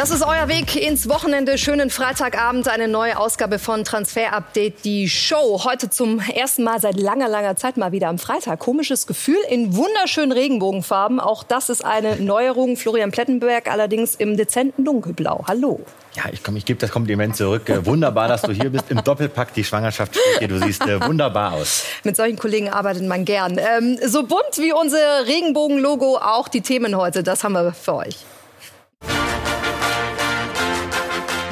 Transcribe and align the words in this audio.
Das 0.00 0.08
ist 0.08 0.22
euer 0.22 0.48
Weg 0.48 0.76
ins 0.76 1.10
Wochenende. 1.10 1.58
Schönen 1.58 1.90
Freitagabend, 1.90 2.68
eine 2.68 2.88
neue 2.88 3.18
Ausgabe 3.18 3.58
von 3.58 3.84
Transfer 3.84 4.32
Update, 4.32 4.82
die 4.86 5.10
Show. 5.10 5.60
Heute 5.62 5.90
zum 5.90 6.20
ersten 6.20 6.64
Mal 6.64 6.80
seit 6.80 6.98
langer, 6.98 7.28
langer 7.28 7.54
Zeit 7.56 7.76
mal 7.76 7.92
wieder 7.92 8.08
am 8.08 8.18
Freitag. 8.18 8.60
Komisches 8.60 9.06
Gefühl 9.06 9.36
in 9.50 9.76
wunderschönen 9.76 10.32
Regenbogenfarben. 10.32 11.20
Auch 11.20 11.42
das 11.42 11.68
ist 11.68 11.84
eine 11.84 12.16
Neuerung. 12.16 12.78
Florian 12.78 13.10
Plettenberg 13.10 13.70
allerdings 13.70 14.14
im 14.14 14.38
dezenten 14.38 14.86
Dunkelblau. 14.86 15.44
Hallo. 15.46 15.80
Ja, 16.14 16.22
ich, 16.32 16.42
komm, 16.42 16.56
ich 16.56 16.64
gebe 16.64 16.80
das 16.80 16.90
Kompliment 16.90 17.36
zurück. 17.36 17.68
Äh, 17.68 17.84
wunderbar, 17.84 18.26
dass 18.26 18.40
du 18.40 18.52
hier 18.52 18.70
bist. 18.70 18.86
Im 18.88 19.04
Doppelpack 19.04 19.52
die 19.52 19.64
Schwangerschaft 19.64 20.14
steht 20.14 20.38
hier. 20.38 20.48
Du 20.48 20.58
siehst 20.60 20.80
äh, 20.86 21.06
wunderbar 21.06 21.52
aus. 21.52 21.84
Mit 22.04 22.16
solchen 22.16 22.38
Kollegen 22.38 22.70
arbeitet 22.70 23.06
man 23.06 23.26
gern. 23.26 23.58
Ähm, 23.58 23.98
so 24.02 24.22
bunt 24.22 24.56
wie 24.56 24.72
unser 24.72 25.26
Regenbogen-Logo 25.26 26.16
auch 26.16 26.48
die 26.48 26.62
Themen 26.62 26.96
heute. 26.96 27.22
Das 27.22 27.44
haben 27.44 27.52
wir 27.52 27.74
für 27.74 27.96
euch. 27.96 28.16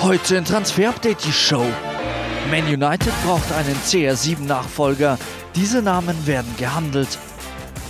Heute 0.08 0.36
in 0.36 0.44
Transfer 0.46 0.88
Update 0.88 1.22
die 1.22 1.32
Show. 1.32 1.66
Man 2.50 2.64
United 2.64 3.12
braucht 3.26 3.52
einen 3.52 3.76
CR7-Nachfolger. 3.86 5.18
Diese 5.54 5.82
Namen 5.82 6.26
werden 6.26 6.50
gehandelt. 6.56 7.18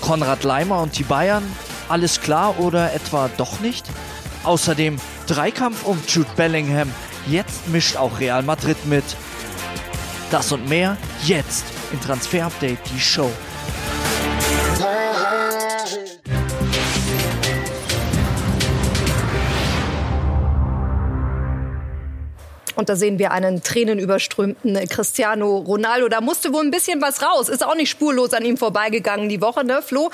Konrad 0.01 0.43
Leimer 0.43 0.83
und 0.83 0.99
die 0.99 1.05
Bayern? 1.05 1.45
Alles 1.89 2.21
klar 2.21 2.59
oder 2.59 2.93
etwa 2.93 3.31
doch 3.37 3.61
nicht? 3.61 3.87
Außerdem 4.43 4.97
Dreikampf 5.29 5.85
um 5.85 5.97
Jude 6.09 6.27
Bellingham. 6.35 6.93
Jetzt 7.29 7.69
mischt 7.69 7.97
auch 7.97 8.19
Real 8.19 8.43
Madrid 8.43 8.85
mit. 8.87 9.05
Das 10.33 10.51
und 10.51 10.69
mehr 10.69 10.97
jetzt 11.25 11.67
in 11.93 12.01
Transfer 12.01 12.47
Update 12.47 12.81
die 12.93 13.01
Show. 13.01 13.31
Und 22.79 22.89
da 22.89 22.95
sehen 22.95 23.19
wir 23.19 23.33
einen 23.33 23.61
tränenüberströmten 23.65 24.89
Cristiano 24.89 25.59
Ronaldo. 25.59 26.09
Da 26.09 26.21
musste 26.21 26.53
wohl 26.53 26.63
ein 26.63 26.71
bisschen 26.71 27.03
was 27.03 27.23
raus. 27.23 27.49
Ist 27.49 27.67
auch 27.67 27.75
nicht 27.75 27.91
spurlos 27.91 28.33
an 28.35 28.45
ihm 28.45 28.57
vorbeigegangen 28.57 29.29
die 29.29 29.41
Woche, 29.41 29.65
ne, 29.65 29.83
Flo? 29.83 30.13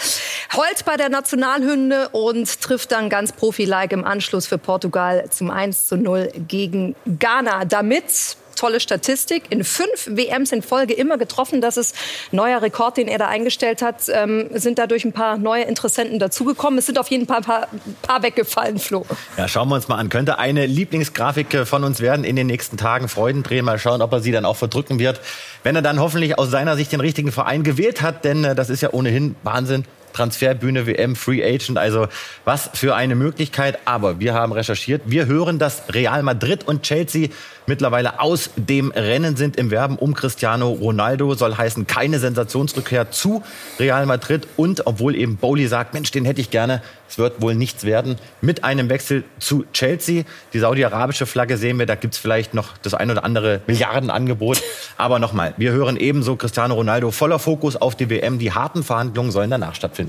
Heult 0.56 0.82
bei 0.86 0.96
der 0.96 1.10
Nationalhymne 1.10 2.08
und 2.12 2.62
trifft 2.62 2.92
dann 2.92 3.10
ganz 3.10 3.32
profi-like 3.32 3.92
im 3.92 4.02
Anschluss 4.02 4.46
für 4.46 4.56
Portugal 4.56 5.26
zum 5.28 5.50
1 5.50 5.88
zu 5.88 5.98
0 5.98 6.32
gegen 6.48 6.96
Ghana. 7.18 7.66
Damit 7.66 8.38
tolle 8.54 8.80
Statistik. 8.80 9.44
In 9.50 9.64
fünf 9.64 10.06
WMs 10.06 10.52
in 10.52 10.62
Folge 10.62 10.94
immer 10.94 11.18
getroffen. 11.18 11.60
Das 11.60 11.76
ist 11.76 11.94
neuer 12.32 12.62
Rekord, 12.62 12.96
den 12.96 13.08
er 13.08 13.18
da 13.18 13.28
eingestellt 13.28 13.82
hat. 13.82 14.08
Ähm, 14.08 14.48
sind 14.52 14.78
dadurch 14.78 15.04
ein 15.04 15.12
paar 15.12 15.38
neue 15.38 15.64
Interessenten 15.64 16.18
dazugekommen. 16.18 16.78
Es 16.78 16.86
sind 16.86 16.98
auf 16.98 17.08
jeden 17.08 17.26
Fall 17.26 17.38
ein 17.38 17.42
paar, 17.42 17.68
paar 18.02 18.22
weggefallen, 18.22 18.78
Flo. 18.78 19.06
Ja, 19.36 19.48
schauen 19.48 19.68
wir 19.68 19.76
uns 19.76 19.88
mal 19.88 19.96
an. 19.96 20.08
Könnte 20.08 20.38
eine 20.38 20.66
Lieblingsgrafik 20.66 21.66
von 21.66 21.84
uns 21.84 22.00
werden 22.00 22.24
in 22.24 22.36
den 22.36 22.46
nächsten 22.46 22.76
Tagen. 22.76 23.08
Freudendrehen. 23.08 23.64
Mal 23.64 23.78
schauen, 23.78 24.02
ob 24.02 24.12
er 24.12 24.20
sie 24.20 24.32
dann 24.32 24.44
auch 24.44 24.56
verdrücken 24.56 24.98
wird. 24.98 25.20
Wenn 25.62 25.76
er 25.76 25.82
dann 25.82 26.00
hoffentlich 26.00 26.38
aus 26.38 26.50
seiner 26.50 26.76
Sicht 26.76 26.92
den 26.92 27.00
richtigen 27.00 27.32
Verein 27.32 27.62
gewählt 27.62 28.02
hat. 28.02 28.24
Denn 28.24 28.44
äh, 28.44 28.54
das 28.54 28.70
ist 28.70 28.80
ja 28.80 28.92
ohnehin 28.92 29.36
Wahnsinn. 29.42 29.84
Transferbühne 30.14 30.86
WM, 30.86 31.16
Free 31.16 31.44
Agent. 31.44 31.76
Also 31.76 32.08
was 32.44 32.70
für 32.72 32.94
eine 32.94 33.14
Möglichkeit. 33.14 33.78
Aber 33.84 34.20
wir 34.20 34.32
haben 34.32 34.52
recherchiert. 34.52 35.02
Wir 35.04 35.26
hören, 35.26 35.58
dass 35.58 35.82
Real 35.92 36.22
Madrid 36.22 36.66
und 36.66 36.82
Chelsea 36.82 37.28
mittlerweile 37.66 38.20
aus 38.20 38.50
dem 38.56 38.90
Rennen 38.90 39.36
sind 39.36 39.56
im 39.56 39.70
Werben 39.70 39.96
um 39.96 40.14
Cristiano 40.14 40.70
Ronaldo. 40.70 41.34
Soll 41.34 41.56
heißen, 41.56 41.86
keine 41.86 42.18
Sensationsrückkehr 42.18 43.10
zu 43.10 43.42
Real 43.78 44.06
Madrid. 44.06 44.46
Und 44.56 44.86
obwohl 44.86 45.14
eben 45.16 45.36
Bowley 45.36 45.66
sagt, 45.66 45.94
Mensch, 45.94 46.10
den 46.10 46.24
hätte 46.24 46.40
ich 46.40 46.50
gerne, 46.50 46.82
es 47.08 47.18
wird 47.18 47.40
wohl 47.42 47.54
nichts 47.54 47.84
werden, 47.84 48.16
mit 48.40 48.64
einem 48.64 48.88
Wechsel 48.88 49.24
zu 49.38 49.64
Chelsea. 49.72 50.24
Die 50.52 50.58
saudi-arabische 50.58 51.26
Flagge 51.26 51.56
sehen 51.56 51.78
wir, 51.78 51.86
da 51.86 51.94
gibt 51.94 52.14
es 52.14 52.20
vielleicht 52.20 52.54
noch 52.54 52.76
das 52.78 52.94
ein 52.94 53.10
oder 53.10 53.24
andere 53.24 53.60
Milliardenangebot. 53.66 54.62
Aber 54.96 55.18
nochmal, 55.18 55.54
wir 55.56 55.72
hören 55.72 55.96
ebenso 55.96 56.36
Cristiano 56.36 56.74
Ronaldo 56.74 57.10
voller 57.10 57.38
Fokus 57.38 57.76
auf 57.76 57.96
die 57.96 58.10
WM. 58.10 58.38
Die 58.38 58.52
harten 58.52 58.82
Verhandlungen 58.82 59.30
sollen 59.30 59.50
danach 59.50 59.74
stattfinden. 59.74 60.03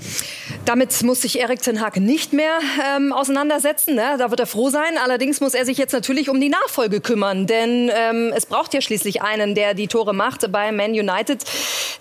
Damit 0.65 1.01
muss 1.03 1.21
sich 1.21 1.39
Erik 1.39 1.61
Ten 1.61 1.81
Hag 1.81 1.97
nicht 1.97 2.33
mehr 2.33 2.59
ähm, 2.95 3.13
auseinandersetzen. 3.13 3.95
Ne? 3.95 4.15
Da 4.17 4.29
wird 4.29 4.39
er 4.39 4.47
froh 4.47 4.69
sein. 4.69 4.97
Allerdings 5.03 5.41
muss 5.41 5.53
er 5.53 5.65
sich 5.65 5.77
jetzt 5.77 5.93
natürlich 5.93 6.29
um 6.29 6.39
die 6.39 6.49
Nachfolge 6.49 7.01
kümmern 7.01 7.45
denn 7.45 7.91
ähm, 7.93 8.33
es 8.35 8.45
braucht 8.45 8.73
ja 8.73 8.81
schließlich 8.81 9.21
einen, 9.21 9.55
der 9.55 9.73
die 9.73 9.87
Tore 9.87 10.13
macht 10.13 10.51
bei 10.51 10.71
Man 10.71 10.91
United. 10.91 11.43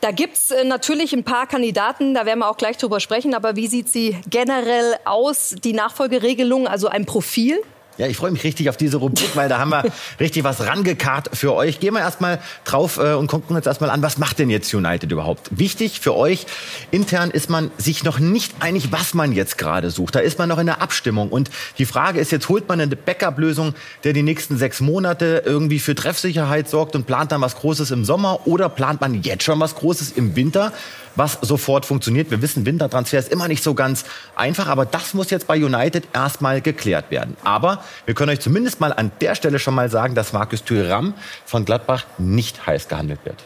Da 0.01 0.11
gibt's 0.11 0.51
äh, 0.51 0.65
natürlich 0.65 1.13
ein 1.13 1.25
paar 1.25 1.47
Kandidaten, 1.47 2.15
da 2.15 2.27
werden 2.27 2.41
wir 2.41 2.51
auch 2.51 2.57
gleich 2.57 2.77
drüber 2.77 3.01
sprechen, 3.01 3.35
aber 3.35 3.57
wie 3.57 3.67
sieht 3.67 3.89
sie 3.89 4.17
generell 4.29 4.97
aus, 5.05 5.55
die 5.63 5.73
Nachfolgeregelung, 5.73 6.67
also 6.67 6.89
ein 6.89 7.07
Profil? 7.07 7.61
Ja, 7.97 8.09
ich 8.09 8.17
freue 8.17 8.33
mich 8.33 8.43
richtig 8.43 8.69
auf 8.69 8.77
diese 8.77 8.97
Rubrik, 8.97 9.37
weil 9.37 9.49
da 9.49 9.59
haben 9.59 9.71
wir 9.71 9.85
richtig 10.21 10.43
was 10.43 10.67
rangekarrt 10.67 11.31
für 11.33 11.55
euch. 11.55 11.79
Gehen 11.79 11.95
wir 11.95 12.01
erstmal 12.01 12.41
drauf 12.65 12.99
äh, 12.99 13.13
und 13.13 13.29
gucken 13.29 13.55
uns 13.55 13.67
erstmal 13.67 13.91
an, 13.91 14.03
was 14.03 14.19
macht 14.19 14.41
denn 14.41 14.51
jetzt 14.51 14.75
United 14.75 15.13
überhaupt? 15.13 15.49
Wichtig 15.53 16.01
für 16.01 16.17
euch, 16.17 16.47
intern 16.91 17.31
ist 17.31 17.51
man 17.51 17.71
sich 17.79 18.03
noch 18.03 18.19
nicht 18.19 18.55
einig, 18.59 18.91
was 18.91 19.15
man 19.15 19.31
jetzt 19.33 19.59
gerade 19.59 19.91
sucht. 19.91 20.17
Da 20.17 20.21
ist 20.21 20.39
man 20.39 20.49
noch 20.49 20.59
in 20.59 20.67
der 20.67 20.83
Abstimmung. 20.83 21.29
Und 21.29 21.51
die 21.79 21.87
Frage 21.87 22.19
ist, 22.19 22.33
jetzt 22.33 22.49
holt 22.49 22.69
man 22.69 22.81
eine 22.81 22.97
Backup-Lösung, 22.97 23.75
der 24.03 24.13
die 24.13 24.23
nächsten 24.23 24.59
sechs 24.59 24.81
Monate 24.81 25.43
irgendwie 25.47 25.79
für 25.79 25.95
Treffsicherheit 25.95 26.69
sorgt 26.69 26.97
und 26.97 27.07
plant 27.07 27.31
dann 27.31 27.41
was 27.43 27.57
Großes 27.57 27.93
im 27.93 28.05
Sommer 28.05 28.47
oder 28.47 28.69
plant 28.69 29.01
man 29.01 29.23
jetzt 29.23 29.45
schon 29.45 29.61
was 29.61 29.77
Großes 29.77 30.13
im 30.13 30.35
Winter? 30.35 30.73
Was 31.17 31.39
sofort 31.43 31.87
funktioniert. 31.87 32.31
Wir 32.31 32.43
wissen, 32.43 32.67
Wintertransfer 32.67 33.19
ist 33.19 33.33
immer 33.33 33.49
nicht 33.49 33.63
so 33.63 33.75
ganz 33.75 34.05
einfach, 34.37 34.67
aber 34.67 34.87
das 34.87 35.15
muss 35.15 35.31
jetzt 35.31 35.47
bei 35.47 35.57
United 35.57 36.05
erstmal 36.13 36.61
geklärt 36.61 37.11
werden. 37.11 37.37
Aber 37.45 37.83
wir 38.07 38.15
können 38.15 38.31
euch 38.31 38.41
zumindest 38.41 38.81
mal 38.81 38.93
an 38.93 39.11
der 39.21 39.35
Stelle 39.35 39.59
schon 39.59 39.75
mal 39.75 39.91
sagen, 39.91 40.15
dass 40.15 40.33
Markus 40.33 40.65
Thuram 40.65 41.15
von 41.45 41.65
Gladbach 41.65 42.05
nicht 42.19 42.67
heiß 42.67 42.89
gehandelt 42.89 43.21
wird. 43.25 43.43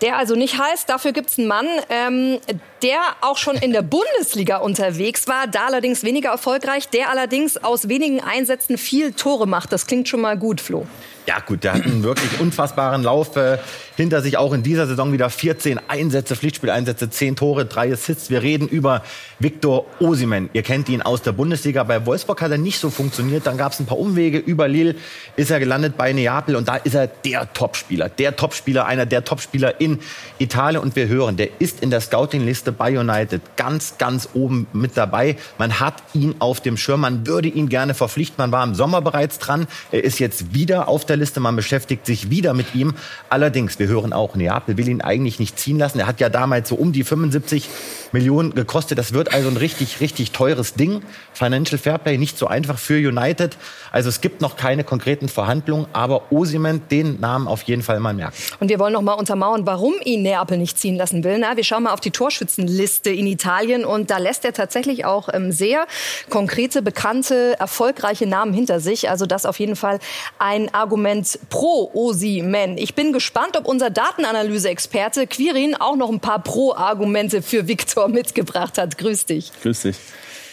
Der 0.00 0.16
also 0.16 0.34
nicht 0.34 0.58
heißt, 0.58 0.88
dafür 0.88 1.12
gibt 1.12 1.30
es 1.30 1.38
einen 1.38 1.48
Mann, 1.48 1.66
ähm, 1.90 2.38
der 2.82 2.98
auch 3.20 3.36
schon 3.36 3.56
in 3.56 3.72
der 3.72 3.82
Bundesliga 3.82 4.56
unterwegs 4.56 5.28
war, 5.28 5.46
da 5.46 5.66
allerdings 5.66 6.02
weniger 6.02 6.30
erfolgreich, 6.30 6.88
der 6.88 7.10
allerdings 7.10 7.58
aus 7.58 7.88
wenigen 7.88 8.20
Einsätzen 8.20 8.78
viel 8.78 9.12
Tore 9.12 9.46
macht. 9.46 9.72
Das 9.72 9.86
klingt 9.86 10.08
schon 10.08 10.22
mal 10.22 10.38
gut, 10.38 10.60
Flo. 10.60 10.86
Ja 11.26 11.38
gut, 11.38 11.64
der 11.64 11.74
hat 11.74 11.84
einen 11.84 12.02
wirklich 12.02 12.40
unfassbaren 12.40 13.02
Lauf 13.02 13.36
äh, 13.36 13.58
hinter 13.96 14.22
sich. 14.22 14.38
Auch 14.38 14.52
in 14.52 14.62
dieser 14.62 14.86
Saison 14.86 15.12
wieder 15.12 15.28
14 15.28 15.78
Einsätze, 15.86 16.34
Pflichtspieleinsätze, 16.34 17.10
10 17.10 17.36
Tore, 17.36 17.66
3 17.66 17.92
Assists. 17.92 18.30
Wir 18.30 18.42
reden 18.42 18.66
über 18.66 19.04
Viktor 19.38 19.86
Osimen. 20.00 20.48
Ihr 20.54 20.62
kennt 20.62 20.88
ihn 20.88 21.02
aus 21.02 21.22
der 21.22 21.32
Bundesliga. 21.32 21.84
Bei 21.84 22.04
Wolfsburg 22.06 22.40
hat 22.40 22.50
er 22.50 22.58
nicht 22.58 22.80
so 22.80 22.88
funktioniert. 22.90 23.46
Dann 23.46 23.58
gab 23.58 23.72
es 23.72 23.80
ein 23.80 23.86
paar 23.86 23.98
Umwege. 23.98 24.38
Über 24.38 24.66
Lille 24.66 24.96
ist 25.36 25.50
er 25.50 25.60
gelandet 25.60 25.96
bei 25.96 26.12
Neapel. 26.12 26.56
Und 26.56 26.68
da 26.68 26.76
ist 26.76 26.94
er 26.94 27.06
der 27.06 27.52
Topspieler. 27.52 28.08
Der 28.08 28.34
Topspieler, 28.34 28.86
einer 28.86 29.06
der 29.06 29.22
Topspieler 29.22 29.80
in 29.80 29.89
Italien. 30.38 30.82
Und 30.82 30.96
wir 30.96 31.08
hören, 31.08 31.36
der 31.36 31.48
ist 31.60 31.80
in 31.80 31.90
der 31.90 32.00
Scouting-Liste 32.00 32.72
bei 32.72 32.98
United 32.98 33.42
ganz, 33.56 33.98
ganz 33.98 34.28
oben 34.34 34.66
mit 34.72 34.96
dabei. 34.96 35.36
Man 35.58 35.80
hat 35.80 36.02
ihn 36.14 36.36
auf 36.38 36.60
dem 36.60 36.76
Schirm. 36.76 37.00
Man 37.00 37.26
würde 37.26 37.48
ihn 37.48 37.68
gerne 37.68 37.94
verpflichten. 37.94 38.36
Man 38.38 38.52
war 38.52 38.64
im 38.64 38.74
Sommer 38.74 39.00
bereits 39.02 39.38
dran. 39.38 39.66
Er 39.90 40.04
ist 40.04 40.18
jetzt 40.18 40.54
wieder 40.54 40.88
auf 40.88 41.04
der 41.04 41.16
Liste. 41.16 41.40
Man 41.40 41.56
beschäftigt 41.56 42.06
sich 42.06 42.30
wieder 42.30 42.54
mit 42.54 42.74
ihm. 42.74 42.94
Allerdings, 43.28 43.78
wir 43.78 43.88
hören 43.88 44.12
auch, 44.12 44.34
Neapel 44.34 44.76
will 44.76 44.88
ihn 44.88 45.00
eigentlich 45.00 45.38
nicht 45.38 45.58
ziehen 45.58 45.78
lassen. 45.78 45.98
Er 46.00 46.06
hat 46.06 46.20
ja 46.20 46.28
damals 46.28 46.68
so 46.68 46.74
um 46.74 46.92
die 46.92 47.04
75 47.04 47.68
Millionen 48.12 48.54
gekostet. 48.54 48.98
Das 48.98 49.12
wird 49.12 49.32
also 49.32 49.48
ein 49.48 49.56
richtig, 49.56 50.00
richtig 50.00 50.32
teures 50.32 50.74
Ding. 50.74 51.02
Financial 51.32 51.78
Fairplay 51.78 52.18
nicht 52.18 52.38
so 52.38 52.46
einfach 52.46 52.78
für 52.78 52.96
United. 52.96 53.56
Also 53.92 54.08
es 54.08 54.20
gibt 54.20 54.40
noch 54.40 54.56
keine 54.56 54.84
konkreten 54.84 55.28
Verhandlungen, 55.28 55.86
aber 55.92 56.32
Osimen, 56.32 56.82
den 56.90 57.20
Namen 57.20 57.48
auf 57.48 57.62
jeden 57.62 57.82
Fall 57.82 58.00
mal 58.00 58.14
merken. 58.14 58.34
Und 58.60 58.68
wir 58.68 58.78
wollen 58.78 58.92
noch 58.92 59.02
mal 59.02 59.14
untermauern, 59.14 59.66
warum 59.66 59.79
ihn 60.04 60.22
Neapel 60.22 60.58
nicht 60.58 60.78
ziehen 60.78 60.96
lassen 60.96 61.24
will. 61.24 61.38
Na, 61.38 61.56
wir 61.56 61.64
schauen 61.64 61.84
mal 61.84 61.92
auf 61.92 62.00
die 62.00 62.10
Torschützenliste 62.10 63.10
in 63.10 63.26
Italien 63.26 63.84
und 63.84 64.10
da 64.10 64.18
lässt 64.18 64.44
er 64.44 64.52
tatsächlich 64.52 65.04
auch 65.04 65.28
ähm, 65.32 65.52
sehr 65.52 65.86
konkrete, 66.28 66.82
bekannte, 66.82 67.56
erfolgreiche 67.58 68.26
Namen 68.26 68.52
hinter 68.52 68.80
sich. 68.80 69.10
Also 69.10 69.26
das 69.26 69.46
auf 69.46 69.58
jeden 69.58 69.76
Fall 69.76 69.98
ein 70.38 70.72
Argument 70.74 71.38
pro 71.48 71.90
Osimen. 71.94 72.78
Ich 72.78 72.94
bin 72.94 73.12
gespannt, 73.12 73.56
ob 73.56 73.66
unser 73.66 73.90
Datenanalyse-Experte 73.90 75.26
Quirin 75.26 75.74
auch 75.74 75.96
noch 75.96 76.10
ein 76.10 76.20
paar 76.20 76.42
Pro-Argumente 76.42 77.42
für 77.42 77.68
Viktor 77.68 78.08
mitgebracht 78.08 78.78
hat. 78.78 78.98
Grüß 78.98 79.26
dich. 79.26 79.52
Grüß 79.62 79.82
dich. 79.82 79.96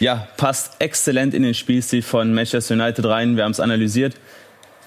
Ja, 0.00 0.28
passt 0.36 0.72
exzellent 0.78 1.34
in 1.34 1.42
den 1.42 1.54
Spielstil 1.54 2.02
von 2.02 2.32
Manchester 2.32 2.74
United 2.74 3.04
rein. 3.04 3.36
Wir 3.36 3.44
haben 3.44 3.50
es 3.50 3.60
analysiert. 3.60 4.14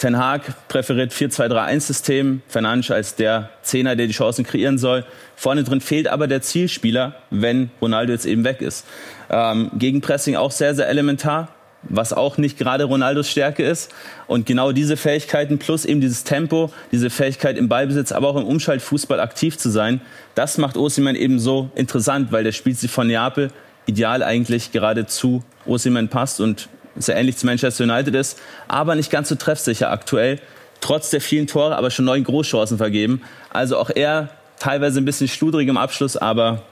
Ten 0.01 0.18
Hag 0.18 0.68
präferiert 0.68 1.13
4-2-3-1-System. 1.13 2.42
Fernandes 2.48 2.89
als 2.89 3.13
der 3.13 3.51
Zehner, 3.62 3.95
der 3.95 4.07
die 4.07 4.13
Chancen 4.13 4.44
kreieren 4.44 4.80
soll. 4.80 5.06
Vorne 5.36 5.63
drin 5.63 5.80
fehlt 5.80 6.07
aber 6.07 6.25
der 6.25 6.42
Zielspieler, 6.42 7.18
wenn 7.30 7.69
Ronaldo 7.80 8.12
jetzt 8.12 8.25
eben 8.25 8.44
weg 8.44 8.62
ist. 8.62 8.83
Ähm, 9.30 9.69
Gegenpressing 9.75 10.36
auch 10.36 10.50
sehr, 10.50 10.74
sehr 10.74 10.89
elementar 10.89 11.50
was 11.83 12.13
auch 12.13 12.38
nicht 12.38 12.59
gerade 12.59 12.83
Ronaldos 12.83 13.27
Stärke 13.27 13.63
ist. 13.63 13.92
Und 14.27 14.45
genau 14.45 14.71
diese 14.71 14.98
Fähigkeiten 14.98 15.57
plus 15.57 15.83
eben 15.83 16.00
dieses 16.00 16.24
Tempo, 16.24 16.71
diese 16.92 17.09
Fähigkeit 17.09 17.57
im 17.57 17.69
Ballbesitz, 17.69 18.12
aber 18.12 18.27
auch 18.27 18.36
im 18.36 18.45
Umschaltfußball 18.45 19.19
aktiv 19.19 19.57
zu 19.57 19.71
sein, 19.71 20.00
das 20.36 20.59
macht 20.59 20.77
Osimhen 20.77 21.15
eben 21.15 21.39
so 21.39 21.71
interessant, 21.74 22.31
weil 22.31 22.44
der 22.44 22.51
spielt 22.51 22.77
sie 22.77 22.88
von 22.88 23.07
Neapel 23.07 23.50
ideal 23.88 24.21
eigentlich 24.21 24.71
gerade 24.71 25.07
zu 25.07 25.44
Osimhen 25.65 26.07
passt 26.07 26.39
und 26.39 26.69
sehr 26.95 27.15
ähnlich 27.15 27.38
zu 27.38 27.45
Manchester 27.45 27.83
United 27.83 28.15
ist, 28.15 28.39
aber 28.67 28.95
nicht 28.95 29.11
ganz 29.11 29.29
so 29.29 29.35
treffsicher 29.35 29.91
aktuell. 29.91 30.39
Trotz 30.81 31.09
der 31.11 31.21
vielen 31.21 31.47
Tore, 31.47 31.75
aber 31.75 31.91
schon 31.91 32.05
neun 32.05 32.23
Großchancen 32.23 32.77
vergeben. 32.77 33.21
Also 33.51 33.77
auch 33.77 33.89
er 33.89 34.29
teilweise 34.59 34.99
ein 34.99 35.05
bisschen 35.05 35.27
schludrig 35.27 35.67
im 35.67 35.77
Abschluss, 35.77 36.17
aber 36.17 36.63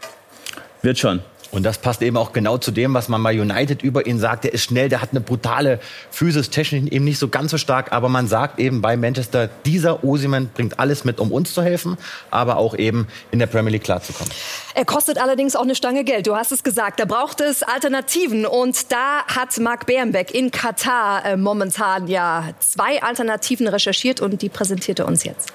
wird 0.82 0.98
schon. 0.98 1.22
Und 1.52 1.64
das 1.64 1.80
passt 1.80 2.02
eben 2.02 2.18
auch 2.18 2.32
genau 2.32 2.58
zu 2.58 2.72
dem, 2.72 2.94
was 2.94 3.10
man 3.10 3.22
bei 3.24 3.40
United 3.40 3.82
über 3.82 4.06
ihn 4.06 4.20
sagt. 4.20 4.44
Der 4.44 4.54
ist 4.54 4.64
schnell, 4.64 4.90
der 4.90 5.02
hat 5.02 5.10
eine 5.12 5.22
brutale 5.22 5.80
Physis, 6.12 6.50
technisch 6.50 6.92
eben 6.92 7.06
nicht 7.06 7.18
so 7.18 7.28
ganz 7.28 7.52
so 7.52 7.58
stark, 7.58 7.92
aber 7.92 8.10
man 8.10 8.28
sagt 8.28 8.60
eben 8.60 8.82
bei 8.82 8.96
Manchester, 8.98 9.50
dieser 9.66 10.04
Osiman 10.04 10.50
bringt 10.54 10.80
alles 10.80 11.06
mit, 11.06 11.20
um 11.20 11.32
uns 11.32 11.54
zu 11.54 11.64
helfen, 11.64 11.98
aber 12.30 12.58
auch 12.58 12.76
eben 12.76 13.08
in 13.32 13.40
der 13.40 13.48
Premier 13.48 13.72
League 13.72 13.84
klarzukommen. 13.84 14.32
Er 14.76 14.86
kostet 14.86 15.18
allerdings 15.18 15.56
auch 15.56 15.64
eine 15.64 15.76
Stange 15.76 16.04
Geld. 16.04 16.28
Du 16.28 16.36
hast 16.36 16.52
es 16.52 16.64
gesagt. 16.64 17.00
Da 17.00 17.06
braucht 17.06 17.42
es 17.42 17.64
Alternativen. 17.64 18.46
Und 18.46 18.92
da 18.92 19.26
hat 19.26 19.58
Marc 19.60 19.86
Bernbeck 19.86 20.34
in 20.34 20.52
Katar 20.52 21.26
äh, 21.26 21.38
momentan 21.38 22.08
ja 22.08 22.50
zwei 22.60 23.02
Alternativen 23.02 23.68
recherchiert 23.68 24.22
und 24.22 24.42
die 24.42 24.50
präsentiert 24.50 25.00
er 25.00 25.08
uns 25.08 25.24
jetzt. 25.24 25.52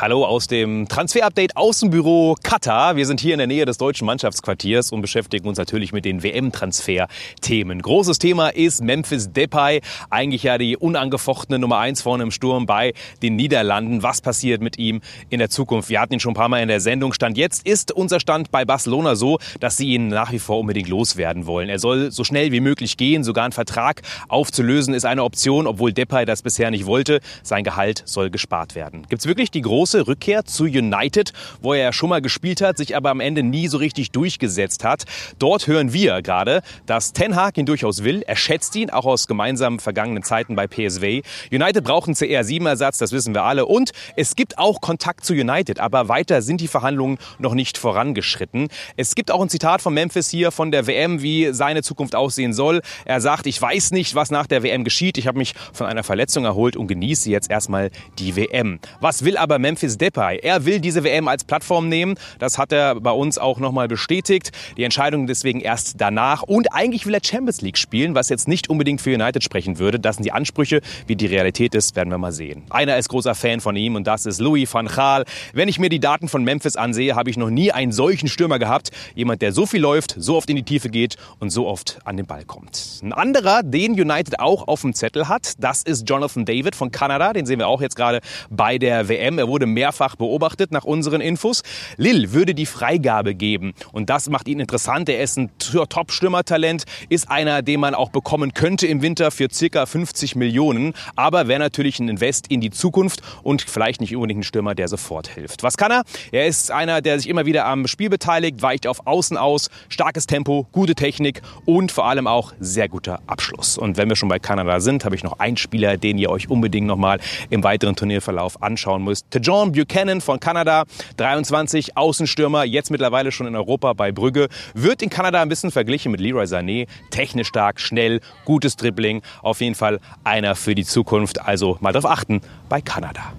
Hallo 0.00 0.24
aus 0.24 0.46
dem 0.46 0.88
Transfer-Update 0.88 1.58
Außenbüro 1.58 2.34
Katar. 2.42 2.96
Wir 2.96 3.04
sind 3.04 3.20
hier 3.20 3.34
in 3.34 3.38
der 3.38 3.46
Nähe 3.46 3.66
des 3.66 3.76
deutschen 3.76 4.06
Mannschaftsquartiers 4.06 4.92
und 4.92 5.02
beschäftigen 5.02 5.46
uns 5.46 5.58
natürlich 5.58 5.92
mit 5.92 6.06
den 6.06 6.22
WM-Transfer-Themen. 6.22 7.82
Großes 7.82 8.18
Thema 8.18 8.48
ist 8.48 8.82
Memphis 8.82 9.30
Depay, 9.30 9.82
eigentlich 10.08 10.44
ja 10.44 10.56
die 10.56 10.78
unangefochtene 10.78 11.58
Nummer 11.58 11.80
eins 11.80 12.00
vorne 12.00 12.22
im 12.22 12.30
Sturm 12.30 12.64
bei 12.64 12.94
den 13.20 13.36
Niederlanden. 13.36 14.02
Was 14.02 14.22
passiert 14.22 14.62
mit 14.62 14.78
ihm 14.78 15.02
in 15.28 15.38
der 15.38 15.50
Zukunft? 15.50 15.90
Wir 15.90 16.00
hatten 16.00 16.14
ihn 16.14 16.20
schon 16.20 16.30
ein 16.30 16.34
paar 16.34 16.48
Mal 16.48 16.62
in 16.62 16.68
der 16.68 16.80
Sendung. 16.80 17.12
Stand 17.12 17.36
jetzt 17.36 17.66
ist 17.66 17.92
unser 17.92 18.20
Stand 18.20 18.50
bei 18.50 18.64
Barcelona 18.64 19.16
so, 19.16 19.38
dass 19.60 19.76
sie 19.76 19.90
ihn 19.90 20.08
nach 20.08 20.32
wie 20.32 20.38
vor 20.38 20.60
unbedingt 20.60 20.88
loswerden 20.88 21.44
wollen. 21.44 21.68
Er 21.68 21.78
soll 21.78 22.10
so 22.10 22.24
schnell 22.24 22.52
wie 22.52 22.60
möglich 22.60 22.96
gehen. 22.96 23.22
Sogar 23.22 23.44
einen 23.44 23.52
Vertrag 23.52 24.00
aufzulösen 24.28 24.94
ist 24.94 25.04
eine 25.04 25.24
Option, 25.24 25.66
obwohl 25.66 25.92
Depay 25.92 26.24
das 26.24 26.40
bisher 26.40 26.70
nicht 26.70 26.86
wollte. 26.86 27.20
Sein 27.42 27.64
Gehalt 27.64 28.02
soll 28.06 28.30
gespart 28.30 28.74
werden. 28.74 29.06
Gibt 29.06 29.20
es 29.20 29.26
wirklich 29.26 29.50
die 29.50 29.60
große 29.60 29.89
große 29.90 30.06
Rückkehr 30.06 30.44
zu 30.44 30.64
United, 30.64 31.32
wo 31.62 31.74
er 31.74 31.82
ja 31.82 31.92
schon 31.92 32.10
mal 32.10 32.22
gespielt 32.22 32.60
hat, 32.60 32.78
sich 32.78 32.94
aber 32.94 33.10
am 33.10 33.18
Ende 33.18 33.42
nie 33.42 33.66
so 33.66 33.78
richtig 33.78 34.12
durchgesetzt 34.12 34.84
hat. 34.84 35.02
Dort 35.40 35.66
hören 35.66 35.92
wir 35.92 36.22
gerade, 36.22 36.62
dass 36.86 37.12
Ten 37.12 37.34
Hag 37.34 37.58
ihn 37.58 37.66
durchaus 37.66 38.04
will. 38.04 38.22
Er 38.24 38.36
schätzt 38.36 38.76
ihn, 38.76 38.90
auch 38.90 39.04
aus 39.04 39.26
gemeinsamen 39.26 39.80
vergangenen 39.80 40.22
Zeiten 40.22 40.54
bei 40.54 40.68
PSV. 40.68 41.26
United 41.50 41.82
braucht 41.82 42.06
einen 42.06 42.14
CR7-Ersatz, 42.14 42.98
das 42.98 43.10
wissen 43.10 43.34
wir 43.34 43.42
alle. 43.42 43.66
Und 43.66 43.90
es 44.14 44.36
gibt 44.36 44.58
auch 44.58 44.80
Kontakt 44.80 45.24
zu 45.24 45.32
United, 45.32 45.80
aber 45.80 46.08
weiter 46.08 46.40
sind 46.40 46.60
die 46.60 46.68
Verhandlungen 46.68 47.18
noch 47.40 47.54
nicht 47.54 47.76
vorangeschritten. 47.76 48.68
Es 48.96 49.16
gibt 49.16 49.32
auch 49.32 49.42
ein 49.42 49.48
Zitat 49.48 49.82
von 49.82 49.92
Memphis 49.92 50.30
hier 50.30 50.52
von 50.52 50.70
der 50.70 50.86
WM, 50.86 51.20
wie 51.20 51.52
seine 51.52 51.82
Zukunft 51.82 52.14
aussehen 52.14 52.52
soll. 52.52 52.80
Er 53.06 53.20
sagt, 53.20 53.48
ich 53.48 53.60
weiß 53.60 53.90
nicht, 53.90 54.14
was 54.14 54.30
nach 54.30 54.46
der 54.46 54.62
WM 54.62 54.84
geschieht. 54.84 55.18
Ich 55.18 55.26
habe 55.26 55.38
mich 55.38 55.54
von 55.72 55.88
einer 55.88 56.04
Verletzung 56.04 56.44
erholt 56.44 56.76
und 56.76 56.86
genieße 56.86 57.28
jetzt 57.28 57.50
erstmal 57.50 57.90
die 58.20 58.36
WM. 58.36 58.78
Was 59.00 59.24
will 59.24 59.36
aber 59.36 59.58
Memphis 59.58 59.79
Memphis 59.80 59.96
Depay. 59.96 60.40
Er 60.42 60.66
will 60.66 60.78
diese 60.78 61.04
WM 61.04 61.26
als 61.26 61.42
Plattform 61.44 61.88
nehmen. 61.88 62.16
Das 62.38 62.58
hat 62.58 62.70
er 62.70 62.96
bei 62.96 63.12
uns 63.12 63.38
auch 63.38 63.58
nochmal 63.58 63.88
bestätigt. 63.88 64.52
Die 64.76 64.84
Entscheidung 64.84 65.26
deswegen 65.26 65.60
erst 65.60 65.94
danach. 65.98 66.42
Und 66.42 66.74
eigentlich 66.74 67.06
will 67.06 67.14
er 67.14 67.20
Champions 67.24 67.62
League 67.62 67.78
spielen, 67.78 68.14
was 68.14 68.28
jetzt 68.28 68.46
nicht 68.46 68.68
unbedingt 68.68 69.00
für 69.00 69.14
United 69.14 69.42
sprechen 69.42 69.78
würde. 69.78 69.98
Das 69.98 70.16
sind 70.16 70.24
die 70.24 70.32
Ansprüche. 70.32 70.82
Wie 71.06 71.16
die 71.16 71.24
Realität 71.24 71.74
ist, 71.74 71.96
werden 71.96 72.10
wir 72.10 72.18
mal 72.18 72.32
sehen. 72.32 72.64
Einer 72.68 72.98
ist 72.98 73.08
großer 73.08 73.34
Fan 73.34 73.60
von 73.60 73.74
ihm 73.74 73.94
und 73.94 74.06
das 74.06 74.26
ist 74.26 74.38
Louis 74.38 74.68
van 74.70 74.86
Gaal. 74.86 75.24
Wenn 75.54 75.68
ich 75.68 75.78
mir 75.78 75.88
die 75.88 75.98
Daten 75.98 76.28
von 76.28 76.44
Memphis 76.44 76.76
ansehe, 76.76 77.14
habe 77.14 77.30
ich 77.30 77.38
noch 77.38 77.48
nie 77.48 77.72
einen 77.72 77.92
solchen 77.92 78.28
Stürmer 78.28 78.58
gehabt. 78.58 78.90
Jemand, 79.14 79.40
der 79.40 79.52
so 79.52 79.64
viel 79.64 79.80
läuft, 79.80 80.14
so 80.18 80.36
oft 80.36 80.50
in 80.50 80.56
die 80.56 80.62
Tiefe 80.62 80.90
geht 80.90 81.16
und 81.38 81.48
so 81.48 81.66
oft 81.66 82.00
an 82.04 82.18
den 82.18 82.26
Ball 82.26 82.44
kommt. 82.44 83.00
Ein 83.02 83.14
anderer, 83.14 83.62
den 83.62 83.92
United 83.92 84.40
auch 84.40 84.68
auf 84.68 84.82
dem 84.82 84.92
Zettel 84.92 85.28
hat, 85.28 85.54
das 85.58 85.82
ist 85.82 86.06
Jonathan 86.06 86.44
David 86.44 86.76
von 86.76 86.90
Kanada. 86.92 87.32
Den 87.32 87.46
sehen 87.46 87.58
wir 87.58 87.68
auch 87.68 87.80
jetzt 87.80 87.96
gerade 87.96 88.20
bei 88.50 88.76
der 88.76 89.08
WM. 89.08 89.38
Er 89.38 89.48
wurde 89.48 89.69
mehrfach 89.72 90.16
beobachtet 90.16 90.72
nach 90.72 90.84
unseren 90.84 91.20
Infos. 91.20 91.62
Lille 91.96 92.32
würde 92.32 92.54
die 92.54 92.66
Freigabe 92.66 93.34
geben 93.34 93.72
und 93.92 94.10
das 94.10 94.28
macht 94.28 94.48
ihn 94.48 94.60
interessant. 94.60 95.08
Er 95.08 95.22
ist 95.22 95.36
ein 95.36 95.50
Top-Stürmertalent, 95.58 96.84
ist 97.08 97.30
einer, 97.30 97.62
den 97.62 97.80
man 97.80 97.94
auch 97.94 98.10
bekommen 98.10 98.54
könnte 98.54 98.86
im 98.86 99.02
Winter 99.02 99.30
für 99.30 99.48
circa 99.50 99.86
50 99.86 100.36
Millionen, 100.36 100.94
aber 101.16 101.48
wäre 101.48 101.60
natürlich 101.60 101.98
ein 101.98 102.08
Invest 102.08 102.46
in 102.48 102.60
die 102.60 102.70
Zukunft 102.70 103.22
und 103.42 103.62
vielleicht 103.62 104.00
nicht 104.00 104.14
unbedingt 104.14 104.40
ein 104.40 104.44
Stürmer, 104.44 104.74
der 104.74 104.88
sofort 104.88 105.28
hilft. 105.28 105.62
Was 105.62 105.76
kann 105.76 105.90
er? 105.90 106.02
Er 106.32 106.46
ist 106.46 106.70
einer, 106.70 107.00
der 107.00 107.18
sich 107.18 107.28
immer 107.28 107.46
wieder 107.46 107.66
am 107.66 107.86
Spiel 107.86 108.10
beteiligt, 108.10 108.62
weicht 108.62 108.86
auf 108.86 109.06
Außen 109.06 109.36
aus, 109.36 109.68
starkes 109.88 110.26
Tempo, 110.26 110.66
gute 110.72 110.94
Technik 110.94 111.42
und 111.64 111.92
vor 111.92 112.06
allem 112.06 112.26
auch 112.26 112.52
sehr 112.60 112.88
guter 112.88 113.20
Abschluss. 113.26 113.78
Und 113.78 113.96
wenn 113.96 114.08
wir 114.08 114.16
schon 114.16 114.28
bei 114.28 114.38
Kanada 114.38 114.80
sind, 114.80 115.04
habe 115.04 115.14
ich 115.14 115.22
noch 115.22 115.38
einen 115.38 115.56
Spieler, 115.56 115.96
den 115.96 116.18
ihr 116.18 116.30
euch 116.30 116.48
unbedingt 116.48 116.86
noch 116.86 116.96
mal 116.96 117.20
im 117.50 117.62
weiteren 117.62 117.96
Turnierverlauf 117.96 118.62
anschauen 118.62 119.04
müsst. 119.04 119.30
Tejon 119.30 119.59
Buchanan 119.68 120.20
von 120.20 120.40
Kanada, 120.40 120.84
23, 121.18 121.96
Außenstürmer, 121.96 122.64
jetzt 122.64 122.90
mittlerweile 122.90 123.30
schon 123.32 123.46
in 123.46 123.54
Europa 123.54 123.92
bei 123.92 124.12
Brügge, 124.12 124.48
wird 124.74 125.02
in 125.02 125.10
Kanada 125.10 125.42
ein 125.42 125.48
bisschen 125.48 125.70
verglichen 125.70 126.10
mit 126.10 126.20
Leroy 126.20 126.44
Sané. 126.44 126.88
Technisch 127.10 127.48
stark, 127.48 127.80
schnell, 127.80 128.20
gutes 128.44 128.76
Dribbling, 128.76 129.22
auf 129.42 129.60
jeden 129.60 129.74
Fall 129.74 130.00
einer 130.24 130.54
für 130.54 130.74
die 130.74 130.84
Zukunft. 130.84 131.40
Also 131.40 131.76
mal 131.80 131.92
darauf 131.92 132.10
achten 132.10 132.40
bei 132.68 132.80
Kanada. 132.80 133.32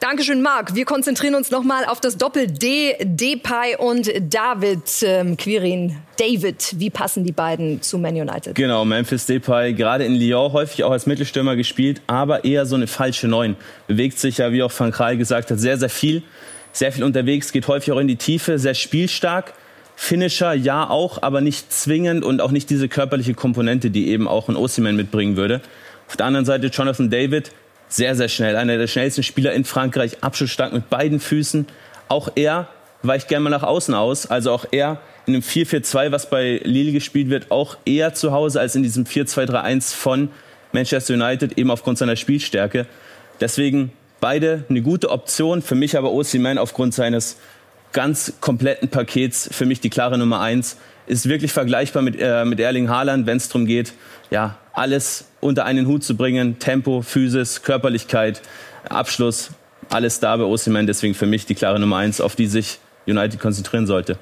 Dankeschön, 0.00 0.42
Marc. 0.42 0.74
Wir 0.74 0.84
konzentrieren 0.84 1.34
uns 1.34 1.50
nochmal 1.50 1.84
auf 1.86 2.00
das 2.00 2.18
Doppel-D, 2.18 2.96
Depay 3.04 3.76
und 3.78 4.10
David 4.32 4.82
ähm, 5.02 5.36
Quirin. 5.36 5.96
David, 6.18 6.74
wie 6.78 6.90
passen 6.90 7.24
die 7.24 7.32
beiden 7.32 7.80
zu 7.80 7.98
Man 7.98 8.14
United? 8.14 8.54
Genau, 8.54 8.84
Memphis 8.84 9.26
Depay, 9.26 9.72
gerade 9.72 10.04
in 10.04 10.14
Lyon 10.14 10.52
häufig 10.52 10.84
auch 10.84 10.90
als 10.90 11.06
Mittelstürmer 11.06 11.56
gespielt, 11.56 12.02
aber 12.06 12.44
eher 12.44 12.66
so 12.66 12.76
eine 12.76 12.86
falsche 12.86 13.28
Neun. 13.28 13.56
Bewegt 13.86 14.18
sich 14.18 14.38
ja, 14.38 14.52
wie 14.52 14.62
auch 14.62 14.72
Van 14.76 14.92
Kraal 14.92 15.16
gesagt 15.16 15.50
hat, 15.50 15.58
sehr, 15.58 15.78
sehr 15.78 15.88
viel. 15.88 16.22
Sehr 16.72 16.90
viel 16.92 17.04
unterwegs, 17.04 17.52
geht 17.52 17.68
häufig 17.68 17.92
auch 17.92 17.98
in 17.98 18.08
die 18.08 18.16
Tiefe, 18.16 18.58
sehr 18.58 18.74
spielstark. 18.74 19.54
Finisher 19.96 20.54
ja 20.54 20.90
auch, 20.90 21.22
aber 21.22 21.40
nicht 21.40 21.72
zwingend 21.72 22.24
und 22.24 22.40
auch 22.40 22.50
nicht 22.50 22.68
diese 22.68 22.88
körperliche 22.88 23.34
Komponente, 23.34 23.90
die 23.90 24.08
eben 24.08 24.26
auch 24.26 24.48
ein 24.48 24.56
Osimhen 24.56 24.96
mitbringen 24.96 25.36
würde. 25.36 25.60
Auf 26.08 26.16
der 26.16 26.26
anderen 26.26 26.44
Seite 26.44 26.66
Jonathan 26.66 27.10
David, 27.10 27.52
sehr, 27.94 28.16
sehr 28.16 28.28
schnell. 28.28 28.56
Einer 28.56 28.76
der 28.76 28.88
schnellsten 28.88 29.22
Spieler 29.22 29.52
in 29.52 29.64
Frankreich, 29.64 30.22
abschlussstark 30.22 30.72
mit 30.72 30.90
beiden 30.90 31.20
Füßen. 31.20 31.66
Auch 32.08 32.28
er 32.34 32.68
weicht 33.02 33.28
gerne 33.28 33.44
mal 33.44 33.50
nach 33.50 33.62
außen 33.62 33.94
aus. 33.94 34.26
Also 34.26 34.50
auch 34.50 34.66
er 34.72 35.00
in 35.26 35.34
einem 35.34 35.42
4-4-2, 35.42 36.10
was 36.10 36.28
bei 36.28 36.60
Lille 36.64 36.90
gespielt 36.90 37.30
wird, 37.30 37.52
auch 37.52 37.76
eher 37.84 38.12
zu 38.12 38.32
Hause 38.32 38.58
als 38.58 38.74
in 38.74 38.82
diesem 38.82 39.04
4-2-3-1 39.04 39.94
von 39.94 40.30
Manchester 40.72 41.14
United, 41.14 41.56
eben 41.56 41.70
aufgrund 41.70 41.98
seiner 41.98 42.16
Spielstärke. 42.16 42.86
Deswegen 43.40 43.92
beide 44.20 44.64
eine 44.68 44.82
gute 44.82 45.10
Option. 45.10 45.62
Für 45.62 45.76
mich 45.76 45.96
aber 45.96 46.10
Osimhen 46.10 46.58
aufgrund 46.58 46.94
seines 46.94 47.36
ganz 47.92 48.34
kompletten 48.40 48.88
Pakets 48.88 49.48
für 49.52 49.66
mich 49.66 49.80
die 49.80 49.90
klare 49.90 50.18
Nummer 50.18 50.40
eins. 50.40 50.78
Ist 51.06 51.28
wirklich 51.28 51.52
vergleichbar 51.52 52.02
mit, 52.02 52.16
äh, 52.18 52.44
mit 52.44 52.58
Erling 52.58 52.88
Haaland, 52.88 53.26
wenn 53.26 53.36
es 53.36 53.48
darum 53.48 53.66
geht, 53.66 53.92
ja, 54.32 54.58
alles 54.74 55.26
unter 55.40 55.64
einen 55.64 55.86
Hut 55.86 56.04
zu 56.04 56.16
bringen. 56.16 56.58
Tempo, 56.58 57.02
Physis, 57.02 57.62
Körperlichkeit, 57.62 58.42
Abschluss, 58.88 59.50
alles 59.88 60.20
da 60.20 60.36
bei 60.36 60.44
Osimhen. 60.44 60.86
Deswegen 60.86 61.14
für 61.14 61.26
mich 61.26 61.46
die 61.46 61.54
klare 61.54 61.80
Nummer 61.80 61.96
eins, 61.96 62.20
auf 62.20 62.36
die 62.36 62.46
sich 62.46 62.78
United 63.06 63.40
konzentrieren 63.40 63.86
sollte 63.86 64.18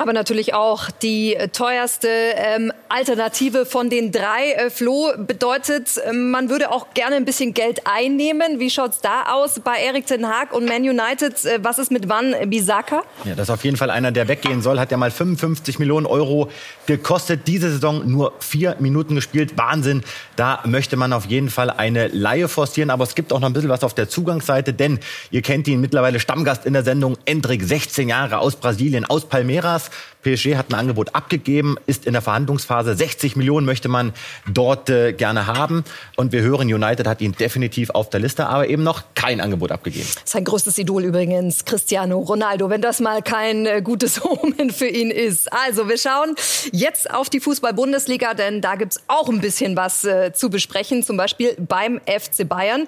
aber 0.00 0.14
natürlich 0.14 0.54
auch 0.54 0.90
die 0.90 1.34
äh, 1.34 1.48
teuerste 1.48 2.08
ähm, 2.08 2.72
Alternative 2.88 3.66
von 3.66 3.90
den 3.90 4.12
drei. 4.12 4.52
Äh, 4.56 4.70
Flo 4.70 5.12
bedeutet, 5.18 5.98
äh, 5.98 6.14
man 6.14 6.48
würde 6.48 6.72
auch 6.72 6.94
gerne 6.94 7.16
ein 7.16 7.26
bisschen 7.26 7.52
Geld 7.52 7.82
einnehmen. 7.84 8.58
Wie 8.58 8.70
schaut's 8.70 9.00
da 9.00 9.24
aus 9.30 9.60
bei 9.60 9.76
Erik 9.76 10.06
Ten 10.06 10.26
Haag 10.26 10.54
und 10.54 10.64
Man 10.64 10.82
United? 10.82 11.44
Äh, 11.44 11.58
was 11.62 11.78
ist 11.78 11.90
mit 11.90 12.08
Van 12.08 12.34
Bisaka? 12.46 13.02
Ja, 13.24 13.34
das 13.34 13.48
ist 13.48 13.50
auf 13.50 13.62
jeden 13.62 13.76
Fall 13.76 13.90
einer, 13.90 14.10
der 14.10 14.26
weggehen 14.26 14.62
soll. 14.62 14.80
Hat 14.80 14.90
ja 14.90 14.96
mal 14.96 15.10
55 15.10 15.78
Millionen 15.78 16.06
Euro 16.06 16.48
gekostet. 16.86 17.46
Diese 17.46 17.70
Saison 17.70 18.10
nur 18.10 18.32
vier 18.38 18.76
Minuten 18.78 19.14
gespielt. 19.16 19.58
Wahnsinn. 19.58 20.02
Da 20.36 20.62
möchte 20.64 20.96
man 20.96 21.12
auf 21.12 21.26
jeden 21.26 21.50
Fall 21.50 21.68
eine 21.68 22.08
Laie 22.08 22.48
forcieren. 22.48 22.88
Aber 22.88 23.04
es 23.04 23.14
gibt 23.14 23.34
auch 23.34 23.40
noch 23.40 23.48
ein 23.48 23.52
bisschen 23.52 23.68
was 23.68 23.84
auf 23.84 23.92
der 23.92 24.08
Zugangsseite, 24.08 24.72
denn 24.72 24.98
ihr 25.30 25.42
kennt 25.42 25.68
ihn 25.68 25.82
mittlerweile 25.82 26.20
Stammgast 26.20 26.64
in 26.64 26.72
der 26.72 26.84
Sendung. 26.84 27.18
Endrik, 27.26 27.62
16 27.62 28.08
Jahre 28.08 28.38
aus 28.38 28.56
Brasilien, 28.56 29.04
aus 29.04 29.26
Palmeiras 29.26 29.89
stuff. 29.90 30.19
PSG 30.22 30.56
hat 30.56 30.70
ein 30.70 30.74
Angebot 30.74 31.14
abgegeben, 31.14 31.76
ist 31.86 32.06
in 32.06 32.12
der 32.12 32.22
Verhandlungsphase. 32.22 32.94
60 32.94 33.36
Millionen 33.36 33.66
möchte 33.66 33.88
man 33.88 34.12
dort 34.50 34.90
äh, 34.90 35.12
gerne 35.12 35.46
haben. 35.46 35.84
Und 36.16 36.32
wir 36.32 36.42
hören, 36.42 36.72
United 36.72 37.06
hat 37.06 37.20
ihn 37.20 37.32
definitiv 37.32 37.90
auf 37.90 38.10
der 38.10 38.20
Liste, 38.20 38.46
aber 38.46 38.68
eben 38.68 38.82
noch 38.82 39.02
kein 39.14 39.40
Angebot 39.40 39.72
abgegeben. 39.72 40.08
Sein 40.24 40.44
größtes 40.44 40.78
Idol 40.78 41.04
übrigens, 41.04 41.64
Cristiano 41.64 42.18
Ronaldo, 42.18 42.70
wenn 42.70 42.82
das 42.82 43.00
mal 43.00 43.22
kein 43.22 43.66
äh, 43.66 43.82
gutes 43.82 44.24
Omen 44.24 44.70
für 44.70 44.88
ihn 44.88 45.10
ist. 45.10 45.52
Also, 45.52 45.88
wir 45.88 45.98
schauen 45.98 46.34
jetzt 46.72 47.10
auf 47.10 47.30
die 47.30 47.40
Fußball-Bundesliga, 47.40 48.34
denn 48.34 48.60
da 48.60 48.76
gibt's 48.76 49.00
auch 49.08 49.28
ein 49.28 49.40
bisschen 49.40 49.76
was 49.76 50.04
äh, 50.04 50.32
zu 50.32 50.50
besprechen, 50.50 51.02
zum 51.02 51.16
Beispiel 51.16 51.56
beim 51.58 52.00
FC 52.06 52.48
Bayern. 52.48 52.86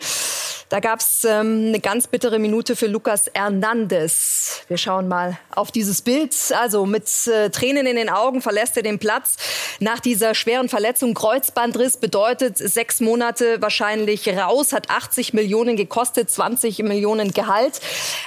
Da 0.73 0.81
gab's 0.81 1.25
ähm, 1.25 1.67
eine 1.67 1.81
ganz 1.81 2.07
bittere 2.07 2.39
Minute 2.39 2.77
für 2.77 2.87
Lucas 2.87 3.31
Hernandez. 3.35 4.63
Wir 4.69 4.79
schauen 4.79 5.07
mal 5.07 5.39
auf 5.55 5.71
dieses 5.71 6.01
Bild. 6.01 6.35
Also 6.59 6.87
mit 6.87 7.07
äh, 7.27 7.51
Tränen 7.51 7.87
in 7.87 7.97
den 7.97 8.09
Augen 8.09 8.43
verlässt 8.43 8.77
er 8.77 8.83
den 8.83 8.99
Platz. 8.99 9.37
Nach 9.81 10.01
dieser 10.01 10.35
schweren 10.35 10.69
Verletzung, 10.69 11.15
Kreuzbandriss, 11.15 11.97
bedeutet 11.97 12.59
sechs 12.59 13.01
Monate 13.01 13.61
wahrscheinlich 13.61 14.29
raus, 14.29 14.73
hat 14.73 14.91
80 14.91 15.33
Millionen 15.35 15.77
gekostet, 15.77 16.31
20 16.31 16.81
Millionen 16.81 17.33
Gehalt. 17.33 17.81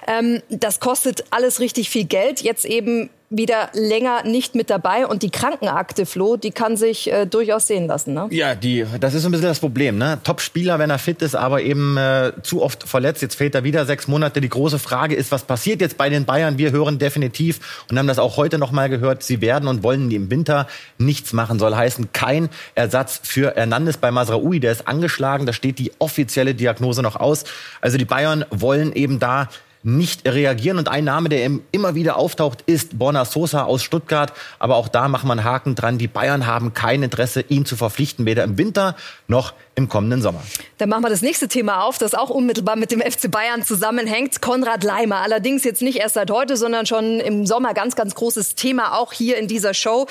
Ähm, 0.07 0.41
das 0.49 0.79
kostet 0.79 1.25
alles 1.31 1.59
richtig 1.59 1.89
viel 1.89 2.05
Geld. 2.05 2.41
Jetzt 2.41 2.65
eben 2.65 3.09
wieder 3.37 3.69
länger 3.73 4.23
nicht 4.23 4.55
mit 4.55 4.69
dabei. 4.69 5.05
Und 5.07 5.23
die 5.23 5.29
Krankenakte, 5.29 6.05
Flo, 6.05 6.37
die 6.37 6.51
kann 6.51 6.77
sich 6.77 7.11
äh, 7.11 7.25
durchaus 7.25 7.67
sehen 7.67 7.87
lassen. 7.87 8.13
Ne? 8.13 8.27
Ja, 8.31 8.55
die, 8.55 8.85
das 8.99 9.13
ist 9.13 9.25
ein 9.25 9.31
bisschen 9.31 9.47
das 9.47 9.59
Problem. 9.59 9.97
Ne? 9.97 10.19
Top-Spieler, 10.23 10.79
wenn 10.79 10.89
er 10.89 10.99
fit 10.99 11.21
ist, 11.21 11.35
aber 11.35 11.61
eben 11.61 11.97
äh, 11.97 12.31
zu 12.43 12.61
oft 12.61 12.87
verletzt. 12.87 13.21
Jetzt 13.21 13.35
fehlt 13.35 13.55
er 13.55 13.63
wieder 13.63 13.85
sechs 13.85 14.07
Monate. 14.07 14.41
Die 14.41 14.49
große 14.49 14.79
Frage 14.79 15.15
ist, 15.15 15.31
was 15.31 15.43
passiert 15.43 15.81
jetzt 15.81 15.97
bei 15.97 16.09
den 16.09 16.25
Bayern? 16.25 16.57
Wir 16.57 16.71
hören 16.71 16.99
definitiv 16.99 17.85
und 17.89 17.97
haben 17.99 18.07
das 18.07 18.19
auch 18.19 18.37
heute 18.37 18.57
noch 18.57 18.71
mal 18.71 18.89
gehört. 18.89 19.23
Sie 19.23 19.41
werden 19.41 19.67
und 19.67 19.83
wollen 19.83 20.09
im 20.11 20.31
Winter 20.31 20.67
nichts 20.97 21.33
machen. 21.33 21.59
Soll 21.59 21.75
heißen, 21.75 22.13
kein 22.13 22.49
Ersatz 22.75 23.19
für 23.23 23.53
Hernandez 23.55 23.97
bei 23.97 24.11
Masraoui. 24.11 24.59
Der 24.59 24.71
ist 24.71 24.87
angeschlagen. 24.87 25.45
Da 25.45 25.53
steht 25.53 25.79
die 25.79 25.91
offizielle 25.99 26.55
Diagnose 26.55 27.01
noch 27.01 27.15
aus. 27.15 27.43
Also 27.81 27.97
die 27.97 28.05
Bayern 28.05 28.45
wollen 28.49 28.93
eben 28.93 29.19
da 29.19 29.49
nicht 29.85 30.27
reagieren. 30.27 30.77
Und 30.77 30.89
ein 30.89 31.03
Name, 31.03 31.29
der 31.29 31.49
immer 31.71 31.95
wieder 31.95 32.17
auftaucht, 32.17 32.63
ist 32.65 32.97
Borna 32.97 33.23
Sosa 33.23 33.63
aus 33.63 33.83
Stuttgart. 33.83 34.33
Aber 34.57 34.75
auch 34.75 34.87
da 34.87 35.07
wir 35.07 35.31
einen 35.31 35.43
Haken 35.43 35.75
dran. 35.75 35.97
Die 35.97 36.07
Bayern 36.07 36.47
haben 36.47 36.73
kein 36.73 37.03
Interesse, 37.03 37.41
ihn 37.47 37.65
zu 37.65 37.75
verpflichten, 37.75 38.25
weder 38.25 38.43
im 38.43 38.57
Winter 38.57 38.95
noch 39.27 39.53
im 39.75 39.87
kommenden 39.87 40.21
Sommer. 40.21 40.41
Dann 40.79 40.89
machen 40.89 41.03
wir 41.03 41.09
das 41.09 41.21
nächste 41.21 41.47
Thema 41.47 41.83
auf, 41.83 41.97
das 41.97 42.15
auch 42.15 42.29
unmittelbar 42.29 42.75
mit 42.75 42.91
dem 42.91 42.99
FC 42.99 43.29
Bayern 43.29 43.63
zusammenhängt. 43.63 44.41
Konrad 44.41 44.83
Leimer. 44.83 45.17
Allerdings 45.17 45.63
jetzt 45.63 45.81
nicht 45.81 45.99
erst 45.99 46.15
seit 46.15 46.31
heute, 46.31 46.57
sondern 46.57 46.85
schon 46.85 47.19
im 47.19 47.45
Sommer 47.45 47.73
ganz, 47.73 47.95
ganz 47.95 48.15
großes 48.15 48.55
Thema, 48.55 48.97
auch 48.97 49.13
hier 49.13 49.37
in 49.37 49.47
dieser 49.47 49.73
Show 49.73 50.07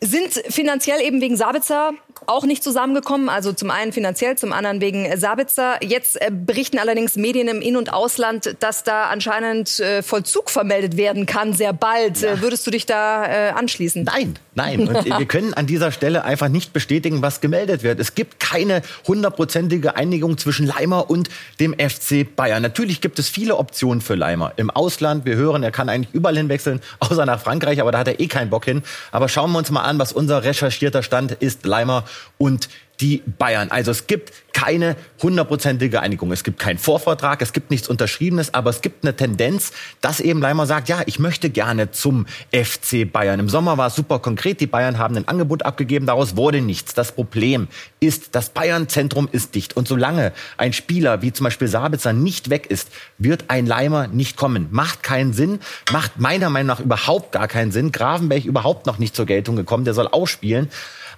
sind 0.00 0.32
finanziell 0.48 1.00
eben 1.00 1.20
wegen 1.20 1.36
Sabitzer 1.36 1.90
auch 2.28 2.44
nicht 2.44 2.62
zusammengekommen. 2.62 3.28
Also 3.28 3.52
zum 3.52 3.70
einen 3.70 3.92
finanziell, 3.92 4.36
zum 4.36 4.52
anderen 4.52 4.80
wegen 4.80 5.16
Sabitzer. 5.16 5.82
Jetzt 5.82 6.20
äh, 6.20 6.30
berichten 6.30 6.78
allerdings 6.78 7.16
Medien 7.16 7.48
im 7.48 7.60
In- 7.60 7.76
und 7.76 7.92
Ausland, 7.92 8.56
dass 8.60 8.84
da 8.84 9.04
anscheinend 9.04 9.80
äh, 9.80 10.02
Vollzug 10.02 10.50
vermeldet 10.50 10.96
werden 10.96 11.26
kann, 11.26 11.52
sehr 11.54 11.72
bald. 11.72 12.20
Ja. 12.20 12.40
Würdest 12.40 12.66
du 12.66 12.70
dich 12.70 12.86
da 12.86 13.26
äh, 13.26 13.50
anschließen? 13.50 14.04
Nein, 14.04 14.38
nein. 14.54 14.86
Und 14.86 15.04
wir 15.04 15.26
können 15.26 15.54
an 15.54 15.66
dieser 15.66 15.90
Stelle 15.90 16.24
einfach 16.24 16.48
nicht 16.48 16.72
bestätigen, 16.72 17.22
was 17.22 17.40
gemeldet 17.40 17.82
wird. 17.82 17.98
Es 17.98 18.14
gibt 18.14 18.40
keine 18.40 18.82
hundertprozentige 19.06 19.96
Einigung 19.96 20.36
zwischen 20.36 20.66
Leimer 20.66 21.08
und 21.08 21.30
dem 21.60 21.74
FC 21.74 22.26
Bayern. 22.36 22.62
Natürlich 22.62 23.00
gibt 23.00 23.18
es 23.18 23.28
viele 23.28 23.56
Optionen 23.56 24.00
für 24.00 24.14
Leimer. 24.14 24.52
Im 24.56 24.70
Ausland, 24.70 25.24
wir 25.24 25.36
hören, 25.36 25.62
er 25.62 25.70
kann 25.70 25.88
eigentlich 25.88 26.14
überall 26.14 26.36
hinwechseln, 26.36 26.80
außer 27.00 27.24
nach 27.24 27.40
Frankreich, 27.40 27.80
aber 27.80 27.92
da 27.92 27.98
hat 27.98 28.08
er 28.08 28.20
eh 28.20 28.26
keinen 28.26 28.50
Bock 28.50 28.66
hin. 28.66 28.82
Aber 29.12 29.28
schauen 29.28 29.50
wir 29.52 29.58
uns 29.58 29.70
mal 29.70 29.82
an, 29.82 29.98
was 29.98 30.12
unser 30.12 30.44
recherchierter 30.44 31.02
Stand 31.02 31.32
ist. 31.32 31.64
Leimer 31.64 32.04
und 32.38 32.68
die 33.00 33.22
Bayern. 33.38 33.70
Also 33.70 33.90
es 33.90 34.06
gibt 34.06 34.32
keine 34.52 34.96
hundertprozentige 35.22 36.00
Einigung. 36.00 36.32
Es 36.32 36.42
gibt 36.42 36.58
keinen 36.58 36.78
Vorvertrag, 36.78 37.42
es 37.42 37.52
gibt 37.52 37.70
nichts 37.70 37.88
Unterschriebenes, 37.88 38.54
aber 38.54 38.70
es 38.70 38.80
gibt 38.80 39.04
eine 39.04 39.14
Tendenz, 39.14 39.72
dass 40.00 40.18
eben 40.18 40.40
Leimer 40.40 40.66
sagt, 40.66 40.88
ja, 40.88 41.02
ich 41.06 41.20
möchte 41.20 41.48
gerne 41.50 41.92
zum 41.92 42.26
FC 42.52 43.10
Bayern. 43.10 43.38
Im 43.38 43.48
Sommer 43.48 43.78
war 43.78 43.86
es 43.86 43.94
super 43.94 44.18
konkret, 44.18 44.60
die 44.60 44.66
Bayern 44.66 44.98
haben 44.98 45.16
ein 45.16 45.28
Angebot 45.28 45.64
abgegeben, 45.64 46.06
daraus 46.06 46.36
wurde 46.36 46.60
nichts. 46.60 46.92
Das 46.94 47.12
Problem 47.12 47.68
ist, 48.00 48.34
das 48.34 48.50
Bayern-Zentrum 48.50 49.28
ist 49.30 49.54
dicht. 49.54 49.76
Und 49.76 49.86
solange 49.86 50.32
ein 50.56 50.72
Spieler 50.72 51.22
wie 51.22 51.32
zum 51.32 51.44
Beispiel 51.44 51.68
Sabitzer 51.68 52.12
nicht 52.12 52.50
weg 52.50 52.66
ist, 52.66 52.88
wird 53.18 53.44
ein 53.48 53.66
Leimer 53.66 54.08
nicht 54.08 54.36
kommen. 54.36 54.68
Macht 54.72 55.04
keinen 55.04 55.32
Sinn, 55.32 55.60
macht 55.92 56.18
meiner 56.18 56.50
Meinung 56.50 56.66
nach 56.66 56.80
überhaupt 56.80 57.30
gar 57.30 57.46
keinen 57.46 57.70
Sinn. 57.70 57.92
Gravenberg 57.92 58.44
überhaupt 58.44 58.86
noch 58.86 58.98
nicht 58.98 59.14
zur 59.14 59.26
Geltung 59.26 59.54
gekommen, 59.54 59.84
der 59.84 59.94
soll 59.94 60.08
ausspielen. 60.08 60.68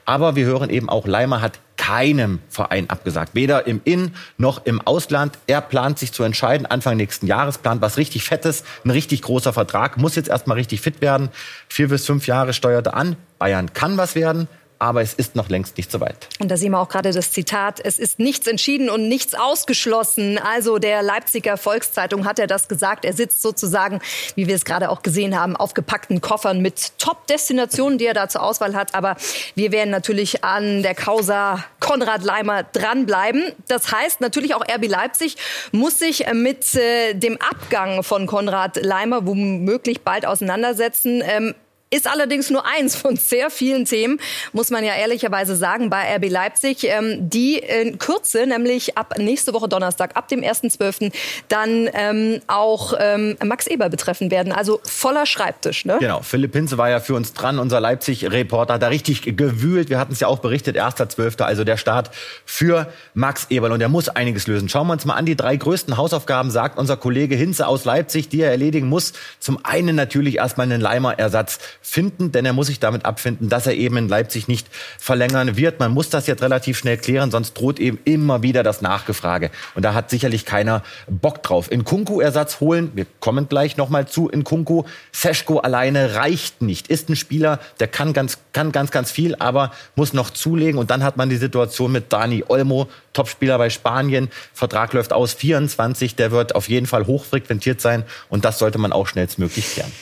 Aber 0.04 0.36
wir 0.36 0.46
hören 0.46 0.70
eben 0.70 0.88
auch, 0.88 1.06
Leimer 1.06 1.40
hat 1.40 1.60
keinem 1.76 2.40
Verein 2.48 2.90
abgesagt. 2.90 3.34
Weder 3.34 3.66
im 3.66 3.80
In- 3.84 4.14
noch 4.36 4.66
im 4.66 4.80
Ausland. 4.80 5.38
Er 5.46 5.60
plant 5.60 5.98
sich 5.98 6.12
zu 6.12 6.22
entscheiden, 6.22 6.66
Anfang 6.66 6.96
nächsten 6.96 7.26
Jahres, 7.26 7.58
plant 7.58 7.80
was 7.80 7.96
richtig 7.96 8.24
Fettes, 8.24 8.64
ein 8.84 8.90
richtig 8.90 9.22
großer 9.22 9.52
Vertrag, 9.52 9.96
muss 9.96 10.14
jetzt 10.14 10.28
erstmal 10.28 10.58
richtig 10.58 10.80
fit 10.80 11.00
werden. 11.00 11.30
Vier 11.68 11.88
bis 11.88 12.04
fünf 12.04 12.26
Jahre 12.26 12.52
steuert 12.52 12.88
er 12.88 12.94
an. 12.94 13.16
Bayern 13.38 13.72
kann 13.72 13.96
was 13.96 14.14
werden 14.14 14.48
aber 14.80 15.02
es 15.02 15.12
ist 15.12 15.36
noch 15.36 15.50
längst 15.50 15.76
nicht 15.76 15.92
so 15.92 16.00
weit. 16.00 16.16
Und 16.40 16.50
da 16.50 16.56
sehen 16.56 16.72
wir 16.72 16.80
auch 16.80 16.88
gerade 16.88 17.12
das 17.12 17.30
Zitat, 17.30 17.80
es 17.84 17.98
ist 17.98 18.18
nichts 18.18 18.46
entschieden 18.46 18.88
und 18.88 19.08
nichts 19.08 19.34
ausgeschlossen. 19.34 20.38
Also 20.38 20.78
der 20.78 21.02
Leipziger 21.02 21.58
Volkszeitung 21.58 22.24
hat 22.24 22.38
er 22.38 22.46
das 22.46 22.66
gesagt. 22.66 23.04
Er 23.04 23.12
sitzt 23.12 23.42
sozusagen, 23.42 24.00
wie 24.36 24.46
wir 24.46 24.54
es 24.54 24.64
gerade 24.64 24.88
auch 24.88 25.02
gesehen 25.02 25.38
haben, 25.38 25.54
auf 25.54 25.74
gepackten 25.74 26.22
Koffern 26.22 26.62
mit 26.62 26.98
Top-Destinationen, 26.98 27.98
die 27.98 28.06
er 28.06 28.14
da 28.14 28.30
zur 28.30 28.42
Auswahl 28.42 28.74
hat. 28.74 28.94
Aber 28.94 29.16
wir 29.54 29.70
werden 29.70 29.90
natürlich 29.90 30.44
an 30.44 30.82
der 30.82 30.94
Causa 30.94 31.62
Konrad 31.78 32.24
Leimer 32.24 32.62
dranbleiben. 32.62 33.52
Das 33.68 33.92
heißt 33.92 34.22
natürlich 34.22 34.54
auch 34.54 34.62
RB 34.62 34.88
Leipzig 34.88 35.36
muss 35.72 35.98
sich 35.98 36.24
mit 36.32 36.74
äh, 36.74 37.12
dem 37.12 37.38
Abgang 37.40 38.02
von 38.02 38.26
Konrad 38.26 38.82
Leimer 38.82 39.26
womöglich 39.26 40.00
bald 40.00 40.24
auseinandersetzen. 40.24 41.22
Ähm, 41.22 41.54
ist 41.90 42.06
allerdings 42.06 42.50
nur 42.50 42.64
eins 42.66 42.94
von 42.94 43.16
sehr 43.16 43.50
vielen 43.50 43.84
Themen, 43.84 44.20
muss 44.52 44.70
man 44.70 44.84
ja 44.84 44.94
ehrlicherweise 44.94 45.56
sagen, 45.56 45.90
bei 45.90 46.16
RB 46.16 46.30
Leipzig, 46.30 46.84
ähm, 46.84 47.28
die 47.28 47.58
in 47.58 47.98
Kürze, 47.98 48.46
nämlich 48.46 48.96
ab 48.96 49.14
nächste 49.18 49.52
Woche 49.52 49.68
Donnerstag, 49.68 50.16
ab 50.16 50.28
dem 50.28 50.40
1.12., 50.40 51.12
dann 51.48 51.88
ähm, 51.92 52.40
auch 52.46 52.94
ähm, 52.98 53.36
Max 53.44 53.66
Eber 53.66 53.88
betreffen 53.88 54.30
werden. 54.30 54.52
Also 54.52 54.80
voller 54.84 55.26
Schreibtisch. 55.26 55.84
Ne? 55.84 55.96
Genau, 55.98 56.22
Philipp 56.22 56.52
Hinze 56.52 56.78
war 56.78 56.88
ja 56.88 57.00
für 57.00 57.14
uns 57.14 57.32
dran, 57.32 57.58
unser 57.58 57.80
Leipzig-Reporter, 57.80 58.74
hat 58.74 58.82
da 58.82 58.88
richtig 58.88 59.36
gewühlt. 59.36 59.90
Wir 59.90 59.98
hatten 59.98 60.12
es 60.12 60.20
ja 60.20 60.28
auch 60.28 60.38
berichtet, 60.38 60.76
1.12., 60.76 61.42
also 61.42 61.64
der 61.64 61.76
Start 61.76 62.10
für 62.44 62.92
Max 63.14 63.46
Eberl. 63.50 63.72
Und 63.72 63.80
er 63.80 63.88
muss 63.88 64.08
einiges 64.08 64.46
lösen. 64.46 64.68
Schauen 64.68 64.86
wir 64.86 64.92
uns 64.92 65.04
mal 65.06 65.14
an, 65.14 65.26
die 65.26 65.34
drei 65.36 65.56
größten 65.56 65.96
Hausaufgaben, 65.96 66.52
sagt 66.52 66.78
unser 66.78 66.96
Kollege 66.96 67.34
Hinze 67.34 67.66
aus 67.66 67.84
Leipzig, 67.84 68.28
die 68.28 68.42
er 68.42 68.52
erledigen 68.52 68.88
muss. 68.88 69.12
Zum 69.40 69.64
einen 69.64 69.96
natürlich 69.96 70.36
erstmal 70.36 70.66
einen 70.66 70.80
Leimer-Ersatz 70.80 71.58
finden, 71.82 72.30
denn 72.32 72.44
er 72.44 72.52
muss 72.52 72.66
sich 72.66 72.78
damit 72.78 73.04
abfinden, 73.04 73.48
dass 73.48 73.66
er 73.66 73.74
eben 73.74 73.96
in 73.96 74.08
Leipzig 74.08 74.48
nicht 74.48 74.68
verlängern 74.98 75.56
wird. 75.56 75.80
Man 75.80 75.92
muss 75.92 76.10
das 76.10 76.26
jetzt 76.26 76.42
relativ 76.42 76.78
schnell 76.78 76.98
klären, 76.98 77.30
sonst 77.30 77.54
droht 77.54 77.80
eben 77.80 77.98
immer 78.04 78.42
wieder 78.42 78.62
das 78.62 78.82
Nachgefrage. 78.82 79.50
Und 79.74 79.84
da 79.84 79.94
hat 79.94 80.10
sicherlich 80.10 80.44
keiner 80.44 80.82
Bock 81.08 81.42
drauf. 81.42 81.70
In 81.70 81.84
Kunku 81.84 82.20
Ersatz 82.20 82.60
holen, 82.60 82.90
wir 82.94 83.06
kommen 83.20 83.48
gleich 83.48 83.76
nochmal 83.76 84.06
zu 84.06 84.28
in 84.28 84.44
Kunku. 84.44 84.84
Seschko 85.12 85.58
alleine 85.58 86.14
reicht 86.14 86.62
nicht. 86.62 86.88
Ist 86.88 87.08
ein 87.08 87.16
Spieler, 87.16 87.58
der 87.80 87.88
kann 87.88 88.12
ganz, 88.12 88.38
kann 88.52 88.72
ganz, 88.72 88.90
ganz 88.90 89.10
viel, 89.10 89.34
aber 89.36 89.72
muss 89.96 90.12
noch 90.12 90.30
zulegen. 90.30 90.78
Und 90.78 90.90
dann 90.90 91.02
hat 91.02 91.16
man 91.16 91.30
die 91.30 91.36
Situation 91.36 91.92
mit 91.92 92.12
Dani 92.12 92.44
Olmo, 92.46 92.88
Topspieler 93.12 93.58
bei 93.58 93.70
Spanien. 93.70 94.28
Vertrag 94.52 94.92
läuft 94.92 95.12
aus 95.12 95.34
24. 95.34 96.14
Der 96.14 96.30
wird 96.30 96.54
auf 96.54 96.68
jeden 96.68 96.86
Fall 96.86 97.06
hochfrequentiert 97.06 97.80
sein. 97.80 98.04
Und 98.28 98.44
das 98.44 98.58
sollte 98.58 98.78
man 98.78 98.92
auch 98.92 99.06
schnellstmöglich 99.06 99.72
klären. 99.72 99.92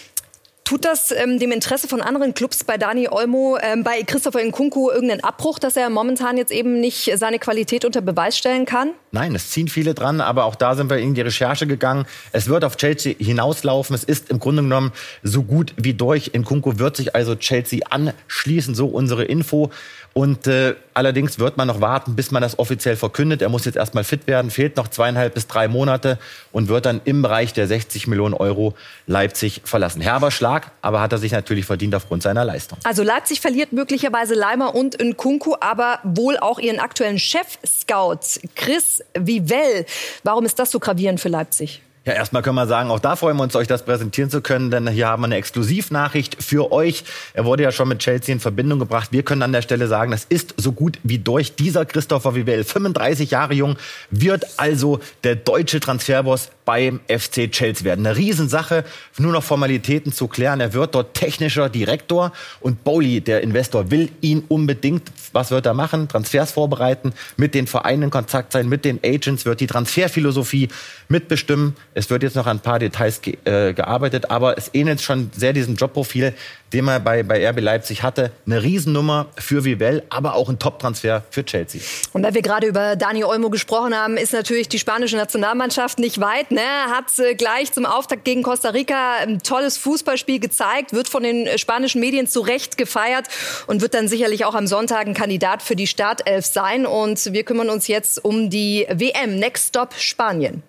Tut 0.68 0.84
das 0.84 1.12
ähm, 1.12 1.38
dem 1.38 1.50
Interesse 1.50 1.88
von 1.88 2.02
anderen 2.02 2.34
Clubs 2.34 2.62
bei 2.62 2.76
Dani 2.76 3.08
Olmo, 3.08 3.56
ähm, 3.58 3.84
bei 3.84 4.02
Christopher 4.02 4.44
Nkunku 4.44 4.90
irgendeinen 4.90 5.24
Abbruch, 5.24 5.58
dass 5.58 5.78
er 5.78 5.88
momentan 5.88 6.36
jetzt 6.36 6.52
eben 6.52 6.78
nicht 6.78 7.10
seine 7.16 7.38
Qualität 7.38 7.86
unter 7.86 8.02
Beweis 8.02 8.36
stellen 8.36 8.66
kann? 8.66 8.90
Nein, 9.10 9.34
es 9.34 9.48
ziehen 9.48 9.68
viele 9.68 9.94
dran, 9.94 10.20
aber 10.20 10.44
auch 10.44 10.56
da 10.56 10.74
sind 10.74 10.90
wir 10.90 10.98
in 10.98 11.14
die 11.14 11.22
Recherche 11.22 11.66
gegangen. 11.66 12.04
Es 12.32 12.50
wird 12.50 12.64
auf 12.64 12.76
Chelsea 12.76 13.14
hinauslaufen. 13.18 13.94
Es 13.96 14.04
ist 14.04 14.28
im 14.28 14.40
Grunde 14.40 14.60
genommen 14.60 14.92
so 15.22 15.42
gut 15.42 15.72
wie 15.78 15.94
durch. 15.94 16.32
Nkunku 16.36 16.78
wird 16.78 16.98
sich 16.98 17.14
also 17.14 17.34
Chelsea 17.34 17.80
anschließen, 17.88 18.74
so 18.74 18.88
unsere 18.88 19.24
Info. 19.24 19.70
Und 20.14 20.46
äh, 20.46 20.74
allerdings 20.94 21.38
wird 21.38 21.56
man 21.56 21.68
noch 21.68 21.80
warten, 21.80 22.16
bis 22.16 22.30
man 22.30 22.42
das 22.42 22.58
offiziell 22.58 22.96
verkündet. 22.96 23.40
Er 23.40 23.48
muss 23.48 23.64
jetzt 23.64 23.76
erstmal 23.76 24.04
fit 24.04 24.26
werden, 24.26 24.50
fehlt 24.50 24.76
noch 24.76 24.88
zweieinhalb 24.88 25.34
bis 25.34 25.46
drei 25.46 25.68
Monate 25.68 26.18
und 26.50 26.68
wird 26.68 26.86
dann 26.86 27.00
im 27.04 27.22
Bereich 27.22 27.52
der 27.52 27.68
60 27.68 28.08
Millionen 28.08 28.34
Euro 28.34 28.74
Leipzig 29.06 29.62
verlassen. 29.64 30.00
Herber 30.00 30.30
Schlag, 30.30 30.72
aber 30.82 31.00
hat 31.00 31.12
er 31.12 31.18
sich 31.18 31.32
natürlich 31.32 31.66
verdient 31.66 31.94
aufgrund 31.94 32.22
seiner 32.22 32.44
Leistung. 32.44 32.78
Also 32.84 33.02
Leipzig 33.02 33.40
verliert 33.40 33.72
möglicherweise 33.72 34.34
Leimer 34.34 34.74
und 34.74 35.00
Nkunku, 35.00 35.54
aber 35.60 36.00
wohl 36.02 36.36
auch 36.36 36.58
ihren 36.58 36.80
aktuellen 36.80 37.18
Chef-Scout 37.18 38.40
Chris 38.56 39.02
Vivell. 39.14 39.86
Warum 40.24 40.44
ist 40.44 40.58
das 40.58 40.70
so 40.70 40.80
gravierend 40.80 41.20
für 41.20 41.28
Leipzig? 41.28 41.82
Ja, 42.08 42.14
erstmal 42.14 42.40
können 42.40 42.56
wir 42.56 42.66
sagen, 42.66 42.90
auch 42.90 43.00
da 43.00 43.16
freuen 43.16 43.36
wir 43.36 43.42
uns, 43.42 43.54
euch 43.54 43.66
das 43.66 43.82
präsentieren 43.82 44.30
zu 44.30 44.40
können, 44.40 44.70
denn 44.70 44.88
hier 44.88 45.08
haben 45.08 45.20
wir 45.20 45.26
eine 45.26 45.36
Exklusivnachricht 45.36 46.42
für 46.42 46.72
euch. 46.72 47.04
Er 47.34 47.44
wurde 47.44 47.64
ja 47.64 47.70
schon 47.70 47.86
mit 47.86 47.98
Chelsea 47.98 48.32
in 48.32 48.40
Verbindung 48.40 48.78
gebracht. 48.78 49.08
Wir 49.12 49.22
können 49.22 49.42
an 49.42 49.52
der 49.52 49.60
Stelle 49.60 49.88
sagen, 49.88 50.10
das 50.10 50.24
ist 50.24 50.54
so 50.56 50.72
gut 50.72 50.98
wie 51.02 51.18
durch. 51.18 51.54
Dieser 51.56 51.84
Christopher 51.84 52.34
Vivell, 52.34 52.64
35 52.64 53.30
Jahre 53.32 53.52
jung, 53.52 53.76
wird 54.10 54.46
also 54.56 55.00
der 55.22 55.36
deutsche 55.36 55.80
Transferboss 55.80 56.48
beim 56.68 57.00
FC 57.08 57.50
Chelsea 57.50 57.82
werden. 57.86 58.06
Eine 58.06 58.14
Riesensache, 58.14 58.84
nur 59.16 59.32
noch 59.32 59.42
Formalitäten 59.42 60.12
zu 60.12 60.28
klären. 60.28 60.60
Er 60.60 60.74
wird 60.74 60.94
dort 60.94 61.14
technischer 61.14 61.70
Direktor 61.70 62.30
und 62.60 62.84
Bowley, 62.84 63.22
der 63.22 63.40
Investor, 63.40 63.90
will 63.90 64.10
ihn 64.20 64.44
unbedingt. 64.48 65.10
Was 65.32 65.50
wird 65.50 65.64
er 65.64 65.72
machen? 65.72 66.08
Transfers 66.08 66.52
vorbereiten, 66.52 67.14
mit 67.38 67.54
den 67.54 67.66
Vereinen 67.66 68.02
in 68.02 68.10
Kontakt 68.10 68.52
sein, 68.52 68.68
mit 68.68 68.84
den 68.84 69.00
Agents, 69.02 69.46
wird 69.46 69.60
die 69.60 69.66
Transferphilosophie 69.66 70.68
mitbestimmen. 71.08 71.74
Es 71.94 72.10
wird 72.10 72.22
jetzt 72.22 72.36
noch 72.36 72.46
an 72.46 72.58
ein 72.58 72.60
paar 72.60 72.78
Details 72.78 73.22
ge 73.22 73.38
äh, 73.46 73.72
gearbeitet, 73.72 74.30
aber 74.30 74.58
es 74.58 74.70
ähnelt 74.74 75.00
schon 75.00 75.30
sehr 75.34 75.54
diesem 75.54 75.74
Jobprofil, 75.76 76.34
den 76.74 76.84
man 76.84 77.02
bei, 77.02 77.22
bei 77.22 77.48
RB 77.48 77.60
Leipzig 77.60 78.02
hatte. 78.02 78.30
Eine 78.44 78.62
Riesennummer 78.62 79.26
für 79.36 79.64
Vivell, 79.64 80.02
aber 80.10 80.34
auch 80.34 80.50
ein 80.50 80.58
Top-Transfer 80.58 81.22
für 81.30 81.44
Chelsea. 81.46 81.80
Und 82.12 82.24
da 82.24 82.34
wir 82.34 82.42
gerade 82.42 82.66
über 82.66 82.96
Dani 82.96 83.24
Olmo 83.24 83.48
gesprochen 83.48 83.94
haben, 83.94 84.18
ist 84.18 84.34
natürlich 84.34 84.68
die 84.68 84.78
spanische 84.78 85.16
Nationalmannschaft 85.16 85.98
nicht 85.98 86.20
weit. 86.20 86.50
Ne? 86.50 86.57
Hat 86.62 87.18
äh, 87.18 87.34
gleich 87.34 87.72
zum 87.72 87.86
Auftakt 87.86 88.24
gegen 88.24 88.42
Costa 88.42 88.70
Rica 88.70 89.16
ein 89.18 89.40
tolles 89.40 89.76
Fußballspiel 89.78 90.40
gezeigt, 90.40 90.92
wird 90.92 91.08
von 91.08 91.22
den 91.22 91.46
äh, 91.46 91.58
spanischen 91.58 92.00
Medien 92.00 92.26
zu 92.26 92.40
Recht 92.40 92.76
gefeiert 92.76 93.26
und 93.66 93.80
wird 93.80 93.94
dann 93.94 94.08
sicherlich 94.08 94.44
auch 94.44 94.54
am 94.54 94.66
Sonntag 94.66 95.06
ein 95.06 95.14
Kandidat 95.14 95.62
für 95.62 95.76
die 95.76 95.86
Startelf 95.86 96.46
sein. 96.46 96.86
Und 96.86 97.32
wir 97.32 97.44
kümmern 97.44 97.70
uns 97.70 97.86
jetzt 97.86 98.24
um 98.24 98.50
die 98.50 98.86
WM. 98.90 99.38
Next 99.38 99.68
Stop 99.68 99.94
Spanien. 99.94 100.62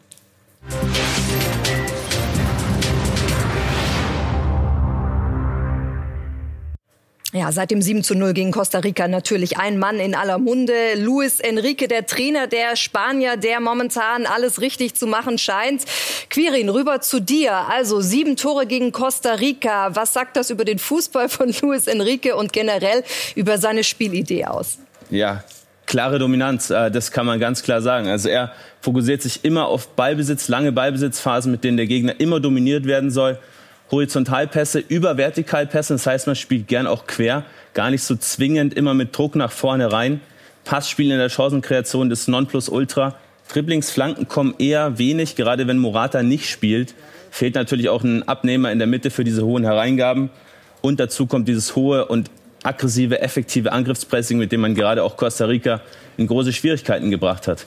Ja, 7.31 7.51
seit 7.51 7.69
dem 7.69 7.79
7 7.79 8.03
zu 8.03 8.15
0 8.15 8.33
gegen 8.33 8.51
Costa 8.51 8.79
Rica 8.79 9.07
natürlich 9.07 9.57
ein 9.57 9.77
Mann 9.77 9.99
in 9.99 10.15
aller 10.15 10.39
Munde. 10.39 10.73
Luis 10.97 11.39
Enrique, 11.39 11.87
der 11.87 12.07
Trainer 12.07 12.47
der 12.47 12.75
Spanier, 12.75 13.37
der 13.37 13.59
momentan 13.59 14.25
alles 14.25 14.61
richtig 14.61 14.95
zu 14.95 15.05
machen 15.05 15.37
scheint. 15.37 15.83
Quirin, 16.31 16.69
rüber 16.69 17.01
zu 17.01 17.19
dir. 17.19 17.53
Also 17.53 18.01
sieben 18.01 18.35
Tore 18.35 18.65
gegen 18.65 18.91
Costa 18.91 19.33
Rica. 19.33 19.95
Was 19.95 20.13
sagt 20.13 20.37
das 20.37 20.49
über 20.49 20.65
den 20.65 20.79
Fußball 20.79 21.29
von 21.29 21.53
Luis 21.61 21.85
Enrique 21.85 22.35
und 22.35 22.51
generell 22.51 23.03
über 23.35 23.59
seine 23.59 23.83
Spielidee 23.83 24.45
aus? 24.45 24.79
Ja, 25.11 25.43
klare 25.85 26.17
Dominanz, 26.17 26.71
äh, 26.71 26.89
das 26.89 27.11
kann 27.11 27.27
man 27.27 27.39
ganz 27.39 27.61
klar 27.61 27.83
sagen. 27.83 28.07
Also 28.07 28.29
er 28.29 28.53
fokussiert 28.81 29.21
sich 29.21 29.45
immer 29.45 29.67
auf 29.67 29.89
Ballbesitz, 29.89 30.47
lange 30.47 30.71
Ballbesitzphasen, 30.71 31.51
mit 31.51 31.63
denen 31.63 31.77
der 31.77 31.85
Gegner 31.85 32.19
immer 32.19 32.39
dominiert 32.39 32.85
werden 32.85 33.11
soll. 33.11 33.37
Horizontalpässe 33.91 34.79
über 34.79 35.17
Vertikalpässe. 35.17 35.93
Das 35.93 36.05
heißt, 36.05 36.27
man 36.27 36.35
spielt 36.35 36.67
gern 36.67 36.87
auch 36.87 37.07
quer, 37.07 37.43
gar 37.73 37.89
nicht 37.89 38.03
so 38.03 38.15
zwingend 38.15 38.73
immer 38.73 38.93
mit 38.93 39.17
Druck 39.17 39.35
nach 39.35 39.51
vorne 39.51 39.91
rein. 39.91 40.21
Passspiel 40.63 41.11
in 41.11 41.17
der 41.17 41.29
Chancenkreation 41.29 42.09
des 42.09 42.27
Nonplusultra. 42.27 43.15
Dribblingsflanken 43.51 44.27
kommen 44.27 44.53
eher 44.59 44.99
wenig, 44.99 45.35
gerade 45.35 45.67
wenn 45.67 45.79
Morata 45.79 46.21
nicht 46.21 46.49
spielt. 46.49 46.93
Fehlt 47.31 47.55
natürlich 47.55 47.89
auch 47.89 48.03
ein 48.03 48.27
Abnehmer 48.27 48.71
in 48.71 48.77
der 48.77 48.87
Mitte 48.87 49.09
für 49.09 49.23
diese 49.23 49.43
hohen 49.43 49.63
Hereingaben. 49.63 50.29
Und 50.81 50.99
dazu 50.99 51.25
kommt 51.25 51.47
dieses 51.47 51.75
hohe 51.75 52.05
und 52.05 52.29
aggressive, 52.63 53.21
effektive 53.21 53.71
Angriffspressing, 53.71 54.37
mit 54.37 54.51
dem 54.51 54.61
man 54.61 54.75
gerade 54.75 55.03
auch 55.03 55.17
Costa 55.17 55.45
Rica 55.45 55.81
in 56.17 56.27
große 56.27 56.53
Schwierigkeiten 56.53 57.09
gebracht 57.09 57.47
hat. 57.47 57.65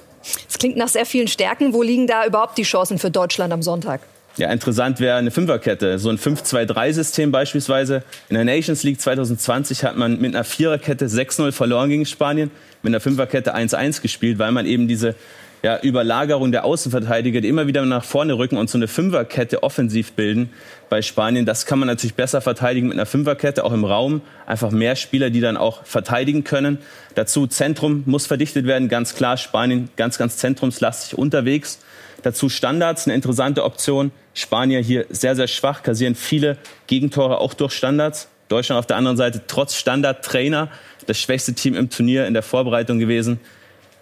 Es 0.49 0.59
klingt 0.59 0.77
nach 0.77 0.89
sehr 0.89 1.07
vielen 1.07 1.29
Stärken. 1.29 1.73
Wo 1.73 1.83
liegen 1.83 2.07
da 2.07 2.25
überhaupt 2.27 2.57
die 2.59 2.63
Chancen 2.63 2.99
für 2.99 3.11
Deutschland 3.11 3.53
am 3.53 3.63
Sonntag? 3.63 4.01
Ja, 4.39 4.51
interessant 4.51 4.99
wäre 4.99 5.19
eine 5.19 5.31
Fünferkette. 5.31 5.99
So 5.99 6.09
ein 6.09 6.17
5-2-3-System 6.17 7.33
beispielsweise. 7.33 8.03
In 8.31 8.35
der 8.35 8.45
Nations 8.45 8.83
League 8.83 8.99
2020 8.99 9.85
hat 9.85 9.97
man 9.97 10.21
mit 10.21 10.35
einer 10.35 10.45
Viererkette 10.45 11.07
6-0 11.07 11.53
verloren 11.53 11.91
gegen 11.91 12.07
Spanien, 12.07 12.51
mit 12.83 12.91
einer 12.91 13.01
Fünferkette 13.01 13.55
1-1 13.55 14.01
gespielt, 14.01 14.39
weil 14.39 14.51
man 14.53 14.65
eben 14.65 14.89
diese 14.89 15.15
ja, 15.63 15.79
Überlagerung 15.81 16.51
der 16.51 16.65
Außenverteidiger, 16.65 17.41
die 17.41 17.49
immer 17.49 17.67
wieder 17.67 17.85
nach 17.85 18.05
vorne 18.05 18.33
rücken 18.33 18.57
und 18.57 18.69
so 18.69 18.79
eine 18.79 18.89
Fünferkette 18.89 19.63
offensiv 19.63 20.13
bilden 20.13 20.51
bei 20.89 21.03
Spanien. 21.03 21.47
Das 21.47 21.67
kann 21.67 21.79
man 21.79 21.87
natürlich 21.87 22.15
besser 22.15 22.41
verteidigen 22.41 22.89
mit 22.89 22.97
einer 22.97 23.07
Fünferkette, 23.07 23.65
auch 23.65 23.73
im 23.73 23.85
Raum. 23.85 24.23
Einfach 24.47 24.71
mehr 24.71 24.97
Spieler, 24.97 25.31
die 25.31 25.41
dann 25.41 25.57
auch 25.57 25.85
verteidigen 25.85 26.43
können. 26.43 26.79
Dazu 27.15 27.47
Zentrum 27.47 28.03
muss 28.07 28.27
verdichtet 28.27 28.67
werden, 28.67 28.89
ganz 28.89 29.15
klar. 29.15 29.37
Spanien 29.37 29.91
ganz, 29.97 30.19
ganz 30.19 30.39
zentrumslastig 30.39 31.17
unterwegs. 31.17 31.79
Dazu 32.23 32.49
Standards, 32.49 33.07
eine 33.07 33.15
interessante 33.15 33.65
Option. 33.65 34.13
Spanier 34.35 34.81
hier 34.81 35.07
sehr, 35.11 35.37
sehr 35.37 35.49
schwach, 35.49 35.83
kassieren 35.83 36.15
viele 36.15 36.57
Gegentore 36.87 37.39
auch 37.39 37.55
durch 37.55 37.73
Standards. 37.73 38.29
Deutschland 38.49 38.79
auf 38.79 38.87
der 38.87 38.97
anderen 38.97 39.17
Seite 39.17 39.43
trotz 39.47 39.75
Standardtrainer 39.75 40.69
das 41.07 41.19
schwächste 41.19 41.55
Team 41.55 41.75
im 41.75 41.91
Turnier 41.91 42.27
in 42.27 42.35
der 42.35 42.43
Vorbereitung 42.43 42.99
gewesen. 42.99 43.41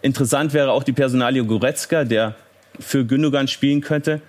Interessant 0.02 0.52
wäre 0.52 0.72
auch 0.72 0.82
die 0.82 0.92
Personalie 0.92 1.44
Goretzka, 1.44 2.04
der 2.04 2.34
für 2.78 3.04
Gündogan 3.04 3.48
spielen 3.48 3.80
könnte. 3.80 4.20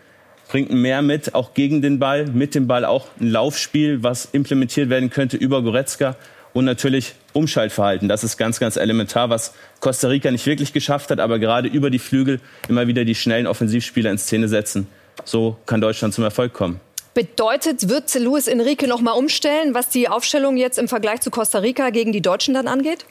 Bringt 0.50 0.72
mehr 0.72 1.02
mit, 1.02 1.34
auch 1.34 1.54
gegen 1.54 1.82
den 1.82 1.98
Ball, 2.00 2.28
mit 2.28 2.56
dem 2.56 2.68
Ball 2.68 2.84
auch 2.86 3.08
ein 3.20 3.32
Laufspiel, 3.32 4.04
was 4.04 4.26
implementiert 4.32 4.90
werden 4.90 5.10
könnte 5.10 5.38
über 5.38 5.62
Goretzka. 5.62 6.16
Und 6.54 6.66
natürlich 6.66 7.14
Umschaltverhalten. 7.34 8.08
Das 8.08 8.24
ist 8.24 8.38
ganz, 8.38 8.60
ganz 8.60 8.76
elementar, 8.76 9.30
was 9.30 9.54
Costa 9.80 10.08
Rica 10.08 10.32
nicht 10.32 10.46
wirklich 10.46 10.74
geschafft 10.74 11.12
hat, 11.12 11.20
aber 11.20 11.40
gerade 11.40 11.68
über 11.68 11.90
die 11.90 12.00
Flügel 12.00 12.40
immer 12.68 12.88
wieder 12.88 13.06
die 13.06 13.16
schnellen 13.16 13.48
Offensivspieler 13.48 14.12
in 14.12 14.18
Szene 14.18 14.48
setzen. 14.48 14.88
So 15.26 15.58
kann 15.66 15.82
Deutschland 15.82 16.14
zum 16.14 16.24
Erfolg 16.24 16.54
kommen. 16.54 16.80
Bedeutet, 17.14 17.90
wird 17.90 18.14
Luis 18.16 18.48
Enrique 18.48 18.88
noch 18.88 19.02
mal 19.02 19.12
umstellen, 19.12 19.74
was 19.74 19.90
die 19.90 20.08
Aufstellung 20.08 20.56
jetzt 20.56 20.80
im 20.80 20.88
Vergleich 20.88 21.20
zu 21.20 21.30
Costa 21.30 21.60
Rica 21.60 21.90
gegen 21.90 22.14
die 22.14 22.22
Deutschen 22.22 22.54
dann 22.54 22.68
angeht? 22.68 23.06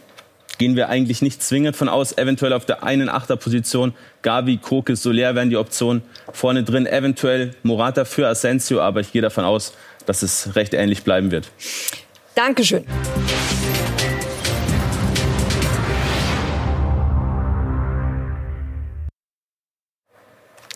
Gehen 0.57 0.77
wir 0.77 0.89
eigentlich 0.89 1.23
nicht 1.23 1.43
zwingend 1.43 1.77
von 1.77 1.89
aus. 1.89 2.17
Eventuell 2.17 2.53
auf 2.53 2.67
der 2.67 2.83
einen 2.83 3.09
Achterposition 3.09 3.95
Gavi, 4.23 4.59
Kokes, 4.59 5.03
Soler 5.03 5.35
wären 5.35 5.51
die 5.51 5.57
Optionen. 5.57 6.03
Vorne 6.33 6.65
drin 6.65 6.87
eventuell 6.87 7.55
Morata 7.63 8.05
für 8.05 8.27
Asensio, 8.27 8.81
aber 8.81 9.01
ich 9.01 9.13
gehe 9.13 9.23
davon 9.23 9.45
aus, 9.45 9.75
dass 10.07 10.23
es 10.23 10.57
recht 10.57 10.75
ähnlich 10.75 11.03
bleiben 11.03 11.31
wird. 11.31 11.51
Dankeschön. 12.35 12.85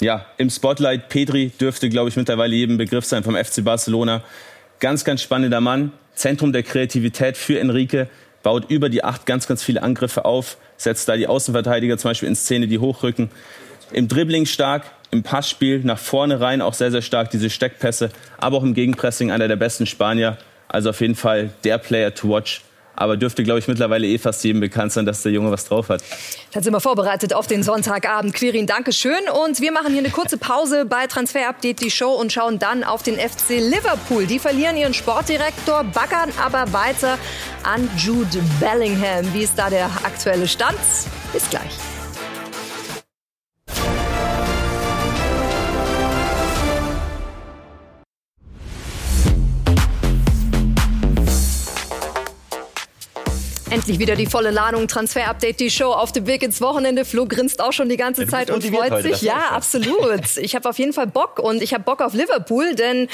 Ja, 0.04 0.26
im 0.36 0.50
Spotlight 0.50 1.08
Petri 1.08 1.50
dürfte, 1.58 1.88
glaube 1.88 2.10
ich, 2.10 2.16
mittlerweile 2.16 2.54
jedem 2.54 2.76
Begriff 2.76 3.06
sein 3.06 3.24
vom 3.24 3.36
FC 3.36 3.64
Barcelona. 3.64 4.22
Ganz, 4.78 5.02
ganz 5.02 5.22
spannender 5.22 5.62
Mann. 5.62 5.92
Zentrum 6.14 6.52
der 6.52 6.62
Kreativität 6.62 7.38
für 7.38 7.58
Enrique. 7.58 8.08
Baut 8.42 8.70
über 8.70 8.90
die 8.90 9.02
acht 9.02 9.24
ganz, 9.24 9.46
ganz 9.46 9.62
viele 9.62 9.82
Angriffe 9.82 10.26
auf. 10.26 10.58
Setzt 10.76 11.08
da 11.08 11.16
die 11.16 11.26
Außenverteidiger 11.26 11.96
zum 11.96 12.10
Beispiel 12.10 12.28
in 12.28 12.36
Szene, 12.36 12.66
die 12.66 12.80
hochrücken. 12.80 13.30
Im 13.92 14.06
Dribbling 14.06 14.44
stark, 14.44 14.82
im 15.10 15.22
Passspiel 15.22 15.80
nach 15.84 15.98
vorne 15.98 16.38
rein 16.38 16.60
auch 16.60 16.74
sehr, 16.74 16.90
sehr 16.90 17.00
stark, 17.00 17.30
diese 17.30 17.48
Steckpässe. 17.48 18.10
Aber 18.36 18.58
auch 18.58 18.62
im 18.62 18.74
Gegenpressing 18.74 19.30
einer 19.30 19.48
der 19.48 19.56
besten 19.56 19.86
Spanier. 19.86 20.36
Also 20.68 20.90
auf 20.90 21.00
jeden 21.00 21.14
Fall 21.14 21.48
der 21.64 21.78
Player 21.78 22.14
to 22.14 22.28
watch. 22.28 22.60
Aber 22.96 23.16
dürfte, 23.16 23.42
glaube 23.42 23.58
ich, 23.58 23.68
mittlerweile 23.68 24.06
eh 24.06 24.18
fast 24.18 24.44
jedem 24.44 24.60
bekannt 24.60 24.92
sein, 24.92 25.06
dass 25.06 25.22
der 25.22 25.32
Junge 25.32 25.50
was 25.50 25.64
drauf 25.66 25.88
hat. 25.88 26.02
Dann 26.52 26.62
sind 26.62 26.72
wir 26.72 26.80
vorbereitet 26.80 27.34
auf 27.34 27.46
den 27.46 27.62
Sonntagabend. 27.62 28.34
Quirin, 28.34 28.66
Dankeschön. 28.66 29.28
Und 29.44 29.60
wir 29.60 29.72
machen 29.72 29.92
hier 29.92 30.00
eine 30.00 30.10
kurze 30.10 30.38
Pause 30.38 30.84
bei 30.84 31.06
Transfer 31.06 31.48
Update, 31.48 31.80
die 31.80 31.90
Show, 31.90 32.12
und 32.12 32.32
schauen 32.32 32.58
dann 32.58 32.84
auf 32.84 33.02
den 33.02 33.16
FC 33.16 33.58
Liverpool. 33.58 34.26
Die 34.26 34.38
verlieren 34.38 34.76
ihren 34.76 34.94
Sportdirektor, 34.94 35.84
baggern 35.84 36.30
aber 36.42 36.72
weiter 36.72 37.18
an 37.62 37.88
Jude 37.96 38.42
Bellingham. 38.60 39.32
Wie 39.32 39.42
ist 39.42 39.58
da 39.58 39.70
der 39.70 39.86
aktuelle 40.04 40.46
Stand? 40.46 40.78
Bis 41.32 41.48
gleich. 41.50 41.93
Endlich 53.74 53.98
wieder 53.98 54.14
die 54.14 54.26
volle 54.26 54.52
Ladung 54.52 54.86
Transfer 54.86 55.26
Update, 55.26 55.58
die 55.58 55.68
Show 55.68 55.90
auf 55.90 56.12
dem 56.12 56.28
Weg 56.28 56.44
ins 56.44 56.60
Wochenende. 56.60 57.04
Flo 57.04 57.26
grinst 57.26 57.60
auch 57.60 57.72
schon 57.72 57.88
die 57.88 57.96
ganze 57.96 58.22
ja, 58.22 58.28
Zeit 58.28 58.48
und 58.48 58.62
freut 58.62 58.92
heute, 58.92 59.08
sich. 59.08 59.22
Ja, 59.22 59.48
absolut. 59.50 60.20
Ich 60.36 60.54
habe 60.54 60.68
auf 60.68 60.78
jeden 60.78 60.92
Fall 60.92 61.08
Bock 61.08 61.40
und 61.40 61.60
ich 61.60 61.74
habe 61.74 61.82
Bock 61.82 62.00
auf 62.00 62.14
Liverpool, 62.14 62.76
denn 62.76 63.08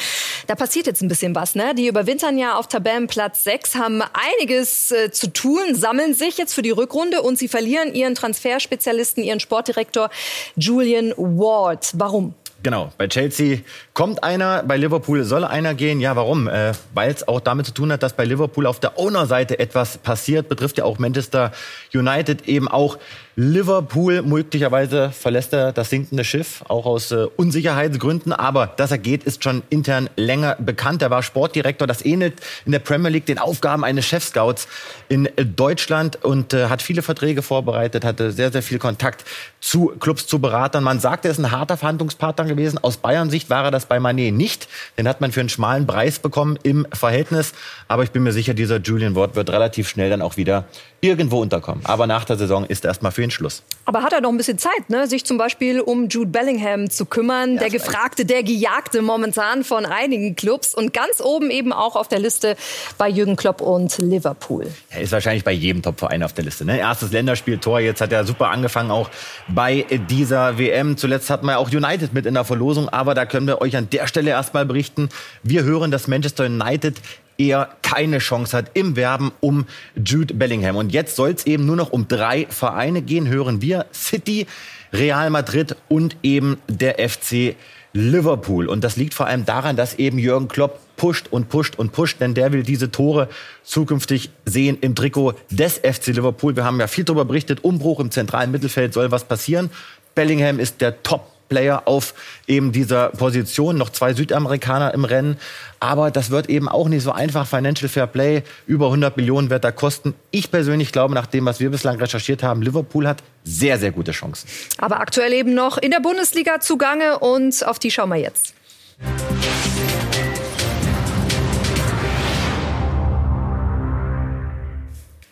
da 0.48 0.54
passiert 0.54 0.86
jetzt 0.86 1.00
ein 1.00 1.08
bisschen 1.08 1.34
was. 1.34 1.54
Ne? 1.54 1.74
Die 1.74 1.86
überwintern 1.86 2.36
ja 2.36 2.56
auf 2.56 2.68
Tabellenplatz 2.68 3.42
6, 3.44 3.76
haben 3.76 4.02
einiges 4.12 4.90
äh, 4.90 5.10
zu 5.10 5.32
tun, 5.32 5.74
sammeln 5.74 6.12
sich 6.12 6.36
jetzt 6.36 6.52
für 6.52 6.60
die 6.60 6.72
Rückrunde 6.72 7.22
und 7.22 7.38
sie 7.38 7.48
verlieren 7.48 7.94
ihren 7.94 8.14
Transferspezialisten, 8.14 9.24
ihren 9.24 9.40
Sportdirektor 9.40 10.10
Julian 10.56 11.14
Ward. 11.16 11.92
Warum? 11.94 12.34
Genau, 12.62 12.92
bei 12.98 13.08
Chelsea 13.08 13.60
kommt 13.94 14.22
einer, 14.22 14.62
bei 14.62 14.76
Liverpool 14.76 15.24
soll 15.24 15.44
einer 15.44 15.74
gehen. 15.74 15.98
Ja, 15.98 16.14
warum? 16.14 16.46
Äh, 16.46 16.72
Weil 16.92 17.10
es 17.10 17.26
auch 17.26 17.40
damit 17.40 17.64
zu 17.64 17.72
tun 17.72 17.90
hat, 17.90 18.02
dass 18.02 18.12
bei 18.12 18.24
Liverpool 18.24 18.66
auf 18.66 18.80
der 18.80 18.98
Owner-Seite 18.98 19.58
etwas 19.58 19.96
passiert. 19.96 20.48
Betrifft 20.48 20.76
ja 20.76 20.84
auch 20.84 20.98
Manchester 20.98 21.52
United 21.94 22.46
eben 22.48 22.68
auch 22.68 22.98
Liverpool. 23.36 24.22
Möglicherweise 24.22 25.10
verlässt 25.10 25.52
er 25.52 25.72
das 25.72 25.90
sinkende 25.90 26.24
Schiff, 26.24 26.62
auch 26.68 26.86
aus 26.86 27.12
äh, 27.12 27.26
Unsicherheitsgründen. 27.36 28.32
Aber 28.32 28.66
dass 28.66 28.90
er 28.90 28.98
geht, 28.98 29.24
ist 29.24 29.44
schon 29.44 29.62
intern 29.70 30.10
länger 30.16 30.56
bekannt. 30.58 31.02
Er 31.02 31.10
war 31.10 31.22
Sportdirektor. 31.22 31.86
Das 31.86 32.04
ähnelt 32.04 32.34
in 32.66 32.72
der 32.72 32.80
Premier 32.80 33.10
League 33.10 33.26
den 33.26 33.38
Aufgaben 33.38 33.84
eines 33.84 34.06
Chefscouts 34.06 34.68
in 35.08 35.26
äh, 35.26 35.44
Deutschland 35.44 36.22
und 36.24 36.54
äh, 36.54 36.66
hat 36.66 36.82
viele 36.82 37.02
Verträge 37.02 37.42
vorbereitet, 37.42 38.04
hatte 38.04 38.32
sehr, 38.32 38.52
sehr 38.52 38.62
viel 38.62 38.78
Kontakt 38.78 39.24
zu 39.60 39.92
Clubs, 40.00 40.26
zu 40.26 40.38
Beratern. 40.38 40.84
Man 40.84 41.00
sagt, 41.00 41.24
er 41.24 41.30
ist 41.30 41.38
ein 41.38 41.50
harter 41.50 41.76
Verhandlungspartner 41.76 42.44
gewesen. 42.44 42.78
Aus 42.78 42.96
Bayern-Sicht 42.96 43.50
war 43.50 43.64
er 43.64 43.70
das 43.70 43.86
bei 43.86 44.00
Manet 44.00 44.34
nicht. 44.34 44.68
Den 44.98 45.06
hat 45.08 45.20
man 45.20 45.32
für 45.32 45.40
einen 45.40 45.48
schmalen 45.48 45.86
Preis 45.86 46.18
bekommen 46.18 46.58
im 46.62 46.86
Verhältnis. 46.92 47.52
Aber 47.88 48.02
ich 48.02 48.10
bin 48.10 48.22
mir 48.22 48.32
sicher, 48.32 48.54
dieser 48.54 48.78
Julian 48.78 49.14
Ward 49.14 49.36
wird 49.36 49.50
relativ 49.50 49.88
schnell 49.88 50.10
dann 50.10 50.22
auch 50.22 50.36
wieder 50.36 50.64
irgendwo 51.00 51.40
unterkommen. 51.40 51.84
Aber 51.84 52.06
nach 52.06 52.24
der 52.24 52.36
Saison 52.36 52.64
ist 52.64 52.84
erstmal 52.84 53.12
für 53.12 53.19
ihn 53.22 53.30
Schluss. 53.30 53.62
Aber 53.86 54.02
hat 54.02 54.12
er 54.12 54.20
noch 54.20 54.30
ein 54.30 54.36
bisschen 54.36 54.58
Zeit, 54.58 54.88
ne? 54.88 55.06
sich 55.08 55.24
zum 55.24 55.36
Beispiel 55.36 55.80
um 55.80 56.08
Jude 56.08 56.30
Bellingham 56.30 56.90
zu 56.90 57.06
kümmern, 57.06 57.54
ja, 57.54 57.60
der 57.60 57.70
Gefragte, 57.70 58.24
der 58.24 58.42
Gejagte 58.42 59.02
momentan 59.02 59.64
von 59.64 59.84
einigen 59.84 60.36
Clubs 60.36 60.74
und 60.74 60.92
ganz 60.92 61.20
oben 61.20 61.50
eben 61.50 61.72
auch 61.72 61.96
auf 61.96 62.06
der 62.06 62.20
Liste 62.20 62.56
bei 62.98 63.08
Jürgen 63.08 63.36
Klopp 63.36 63.60
und 63.60 63.98
Liverpool. 63.98 64.66
Er 64.90 65.00
ist 65.00 65.12
wahrscheinlich 65.12 65.44
bei 65.44 65.52
jedem 65.52 65.82
Topverein 65.82 66.22
auf 66.22 66.32
der 66.32 66.44
Liste. 66.44 66.64
Ne? 66.64 66.78
Erstes 66.78 67.10
Länderspieltor, 67.10 67.80
jetzt 67.80 68.00
hat 68.00 68.12
er 68.12 68.24
super 68.24 68.50
angefangen 68.50 68.90
auch 68.90 69.10
bei 69.48 69.86
dieser 70.08 70.58
WM. 70.58 70.96
Zuletzt 70.96 71.30
hatten 71.30 71.46
wir 71.46 71.58
auch 71.58 71.72
United 71.72 72.12
mit 72.12 72.26
in 72.26 72.34
der 72.34 72.44
Verlosung, 72.44 72.88
aber 72.88 73.14
da 73.14 73.26
können 73.26 73.46
wir 73.46 73.60
euch 73.60 73.76
an 73.76 73.88
der 73.90 74.06
Stelle 74.06 74.30
erstmal 74.30 74.66
berichten. 74.66 75.08
Wir 75.42 75.64
hören, 75.64 75.90
dass 75.90 76.06
Manchester 76.06 76.44
United 76.46 76.94
eher 77.40 77.70
keine 77.82 78.18
Chance 78.18 78.56
hat 78.56 78.70
im 78.74 78.94
Werben 78.94 79.32
um 79.40 79.66
Jude 79.96 80.34
Bellingham. 80.34 80.76
Und 80.76 80.92
jetzt 80.92 81.16
soll 81.16 81.30
es 81.30 81.46
eben 81.46 81.64
nur 81.64 81.76
noch 81.76 81.90
um 81.90 82.06
drei 82.06 82.46
Vereine 82.50 83.02
gehen, 83.02 83.26
hören 83.26 83.62
wir. 83.62 83.86
City, 83.92 84.46
Real 84.92 85.30
Madrid 85.30 85.74
und 85.88 86.16
eben 86.22 86.58
der 86.68 86.96
FC 87.08 87.56
Liverpool. 87.92 88.68
Und 88.68 88.84
das 88.84 88.96
liegt 88.96 89.14
vor 89.14 89.26
allem 89.26 89.44
daran, 89.44 89.74
dass 89.74 89.94
eben 89.94 90.18
Jürgen 90.18 90.48
Klopp 90.48 90.78
pusht 90.96 91.28
und 91.30 91.48
pusht 91.48 91.76
und 91.78 91.92
pusht, 91.92 92.20
denn 92.20 92.34
der 92.34 92.52
will 92.52 92.62
diese 92.62 92.90
Tore 92.90 93.28
zukünftig 93.64 94.30
sehen 94.44 94.78
im 94.80 94.94
Trikot 94.94 95.34
des 95.50 95.78
FC 95.78 96.08
Liverpool. 96.08 96.54
Wir 96.54 96.64
haben 96.64 96.78
ja 96.78 96.86
viel 96.86 97.04
darüber 97.04 97.24
berichtet, 97.24 97.64
Umbruch 97.64 98.00
im 98.00 98.10
zentralen 98.10 98.50
Mittelfeld 98.50 98.92
soll 98.92 99.10
was 99.10 99.24
passieren. 99.24 99.70
Bellingham 100.14 100.60
ist 100.60 100.80
der 100.80 101.02
Top 101.02 101.32
Player 101.50 101.82
auf 101.84 102.14
eben 102.46 102.72
dieser 102.72 103.10
Position. 103.10 103.76
Noch 103.76 103.90
zwei 103.90 104.14
Südamerikaner 104.14 104.94
im 104.94 105.04
Rennen. 105.04 105.36
Aber 105.80 106.10
das 106.10 106.30
wird 106.30 106.48
eben 106.48 106.68
auch 106.68 106.88
nicht 106.88 107.02
so 107.02 107.12
einfach. 107.12 107.46
Financial 107.46 107.88
Fair 107.90 108.06
Play, 108.06 108.42
über 108.66 108.86
100 108.86 109.18
Millionen 109.18 109.50
wird 109.50 109.64
da 109.64 109.72
kosten. 109.72 110.14
Ich 110.30 110.50
persönlich 110.50 110.92
glaube, 110.92 111.12
nach 111.12 111.26
dem, 111.26 111.44
was 111.44 111.60
wir 111.60 111.70
bislang 111.70 111.98
recherchiert 111.98 112.42
haben, 112.42 112.62
Liverpool 112.62 113.06
hat 113.06 113.22
sehr, 113.44 113.78
sehr 113.78 113.90
gute 113.90 114.12
Chancen. 114.12 114.48
Aber 114.78 115.00
aktuell 115.00 115.32
eben 115.34 115.52
noch 115.52 115.76
in 115.76 115.90
der 115.90 116.00
Bundesliga 116.00 116.60
zugange 116.60 117.18
und 117.18 117.66
auf 117.66 117.78
die 117.78 117.90
schauen 117.90 118.10
wir 118.10 118.16
jetzt. 118.16 118.54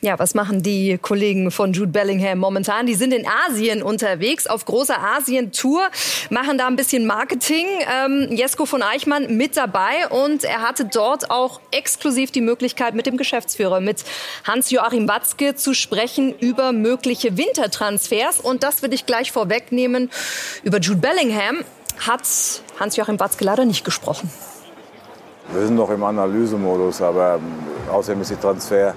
Ja, 0.01 0.17
was 0.17 0.37
machen 0.37 0.63
die 0.63 0.97
Kollegen 0.97 1.51
von 1.51 1.73
Jude 1.73 1.91
Bellingham 1.91 2.39
momentan? 2.39 2.87
Die 2.87 2.95
sind 2.95 3.13
in 3.13 3.27
Asien 3.49 3.83
unterwegs, 3.83 4.47
auf 4.47 4.65
großer 4.65 4.97
Asien-Tour, 4.97 5.89
machen 6.31 6.57
da 6.57 6.69
ein 6.69 6.77
bisschen 6.77 7.05
Marketing. 7.05 7.67
Ähm, 7.93 8.29
Jesko 8.31 8.65
von 8.65 8.81
Eichmann 8.81 9.37
mit 9.37 9.57
dabei 9.57 10.07
und 10.11 10.45
er 10.45 10.63
hatte 10.63 10.85
dort 10.85 11.33
auch 11.33 11.61
exklusiv 11.73 12.31
die 12.31 12.41
Möglichkeit, 12.43 12.95
mit 12.95 13.07
dem 13.07 13.17
Geschäftsführer, 13.17 13.81
mit 13.81 14.05
Hans-Joachim 14.45 15.09
Watzke 15.09 15.57
zu 15.57 15.75
sprechen 15.75 16.33
über 16.39 16.71
mögliche 16.71 17.37
Wintertransfers. 17.37 18.39
Und 18.39 18.63
das 18.63 18.83
will 18.83 18.93
ich 18.93 19.05
gleich 19.05 19.33
vorwegnehmen. 19.33 20.11
Über 20.63 20.79
Jude 20.79 21.01
Bellingham 21.01 21.65
hat 22.07 22.23
Hans-Joachim 22.79 23.19
Watzke 23.19 23.45
leider 23.45 23.65
nicht 23.65 23.85
gesprochen. 23.85 24.31
Wir 25.53 25.67
sind 25.67 25.75
noch 25.75 25.91
im 25.91 26.05
Analysemodus, 26.05 27.03
aber 27.03 27.41
außerdem 27.91 28.23
ist 28.23 28.31
die 28.31 28.37
Transfer 28.37 28.95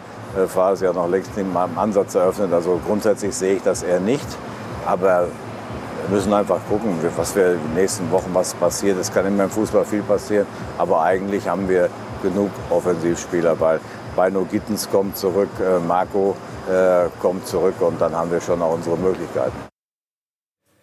Phase 0.48 0.86
ja 0.86 0.94
noch 0.94 1.10
längst 1.10 1.36
nicht 1.36 1.52
mal 1.52 1.68
im 1.68 1.78
Ansatz 1.78 2.16
eröffnet. 2.16 2.54
Also 2.54 2.80
grundsätzlich 2.86 3.36
sehe 3.36 3.56
ich 3.56 3.64
das 3.64 3.84
eher 3.84 4.00
nicht. 4.00 4.28
Aber 4.86 5.28
wir 6.08 6.16
müssen 6.16 6.34
einfach 6.34 6.60
gucken, 6.70 6.96
was 7.16 7.36
wir 7.36 7.54
in 7.54 7.60
den 7.60 7.74
nächsten 7.76 8.10
Wochen 8.12 8.32
was 8.34 8.54
passiert. 8.54 8.98
Es 9.00 9.14
kann 9.14 9.26
immer 9.26 9.46
im 9.46 9.50
Fußball 9.50 9.86
viel 9.86 10.02
passieren, 10.02 10.48
aber 10.78 11.02
eigentlich 11.02 11.48
haben 11.48 11.70
wir 11.70 11.90
genug 12.22 12.50
Offensivspieler, 12.70 13.60
weil 13.60 13.80
Beino 14.16 14.46
Gittens 14.50 14.90
kommt 14.90 15.18
zurück, 15.18 15.50
äh, 15.60 15.80
Marco 15.80 16.36
äh, 16.70 17.08
kommt 17.22 17.48
zurück 17.48 17.76
und 17.80 18.02
dann 18.02 18.16
haben 18.16 18.32
wir 18.32 18.42
schon 18.42 18.62
auch 18.62 18.74
unsere 18.74 18.98
Möglichkeiten. 18.98 19.71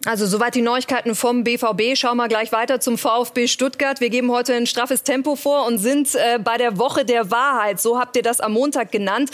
Also 0.05 0.25
soweit 0.25 0.55
die 0.55 0.61
Neuigkeiten 0.61 1.13
vom 1.13 1.43
BVB. 1.43 1.97
Schauen 1.97 2.15
wir 2.15 2.29
gleich 2.29 2.53
weiter 2.53 2.79
zum 2.79 2.97
VfB 2.97 3.47
Stuttgart. 3.49 3.99
Wir 3.99 4.09
geben 4.09 4.31
heute 4.31 4.53
ein 4.53 4.65
straffes 4.65 5.03
Tempo 5.03 5.35
vor 5.35 5.67
und 5.67 5.77
sind 5.77 6.15
äh, 6.15 6.39
bei 6.41 6.55
der 6.55 6.77
Woche 6.77 7.03
der 7.03 7.31
Wahrheit. 7.31 7.81
So 7.81 7.99
habt 7.99 8.15
ihr 8.15 8.23
das 8.23 8.39
am 8.39 8.53
Montag 8.53 8.93
genannt. 8.93 9.29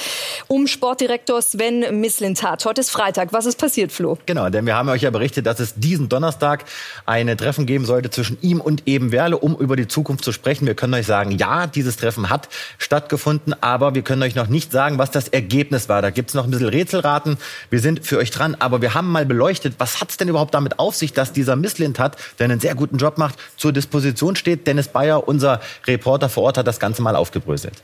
Um 0.47 0.65
Sportdirektor 0.65 1.39
Sven 1.43 2.01
Mislintat. 2.01 2.65
Heute 2.65 2.81
ist 2.81 2.89
Freitag. 2.89 3.31
Was 3.31 3.45
ist 3.45 3.59
passiert, 3.59 3.91
Flo? 3.91 4.17
Genau, 4.25 4.49
denn 4.49 4.65
wir 4.65 4.75
haben 4.75 4.89
euch 4.89 5.03
ja 5.03 5.11
berichtet, 5.11 5.45
dass 5.45 5.59
es 5.59 5.75
diesen 5.75 6.09
Donnerstag 6.09 6.65
ein 7.05 7.27
Treffen 7.37 7.67
geben 7.67 7.85
sollte 7.85 8.09
zwischen 8.09 8.39
ihm 8.41 8.59
und 8.59 8.87
eben 8.87 9.11
Werle, 9.11 9.37
um 9.37 9.55
über 9.57 9.75
die 9.75 9.87
Zukunft 9.87 10.25
zu 10.25 10.31
sprechen. 10.31 10.65
Wir 10.65 10.73
können 10.73 10.95
euch 10.95 11.05
sagen, 11.05 11.29
ja, 11.29 11.67
dieses 11.67 11.97
Treffen 11.97 12.31
hat 12.31 12.49
stattgefunden, 12.79 13.55
aber 13.61 13.93
wir 13.93 14.01
können 14.01 14.23
euch 14.23 14.33
noch 14.33 14.47
nicht 14.47 14.71
sagen, 14.71 14.97
was 14.97 15.11
das 15.11 15.27
Ergebnis 15.27 15.89
war. 15.89 16.01
Da 16.01 16.09
gibt's 16.09 16.33
noch 16.33 16.45
ein 16.45 16.49
bisschen 16.49 16.69
Rätselraten. 16.69 17.37
Wir 17.69 17.81
sind 17.81 18.03
für 18.03 18.17
euch 18.17 18.31
dran, 18.31 18.57
aber 18.57 18.81
wir 18.81 18.95
haben 18.95 19.11
mal 19.11 19.27
beleuchtet, 19.27 19.75
was 19.77 20.01
hat's 20.01 20.17
denn 20.17 20.27
überhaupt 20.27 20.54
damit 20.55 20.79
auf 20.79 20.95
sich, 20.95 21.13
dass 21.13 21.33
dieser 21.33 21.55
Misslint 21.55 21.99
hat, 21.99 22.17
der 22.39 22.45
einen 22.45 22.59
sehr 22.59 22.73
guten 22.75 22.97
Job 22.97 23.17
macht, 23.17 23.37
zur 23.57 23.71
Disposition 23.71 24.35
steht. 24.35 24.65
Dennis 24.65 24.87
Bayer, 24.87 25.27
unser 25.27 25.61
Reporter 25.85 26.29
vor 26.29 26.43
Ort, 26.43 26.57
hat 26.57 26.67
das 26.67 26.79
Ganze 26.79 27.01
mal 27.01 27.15
aufgebröselt. 27.15 27.83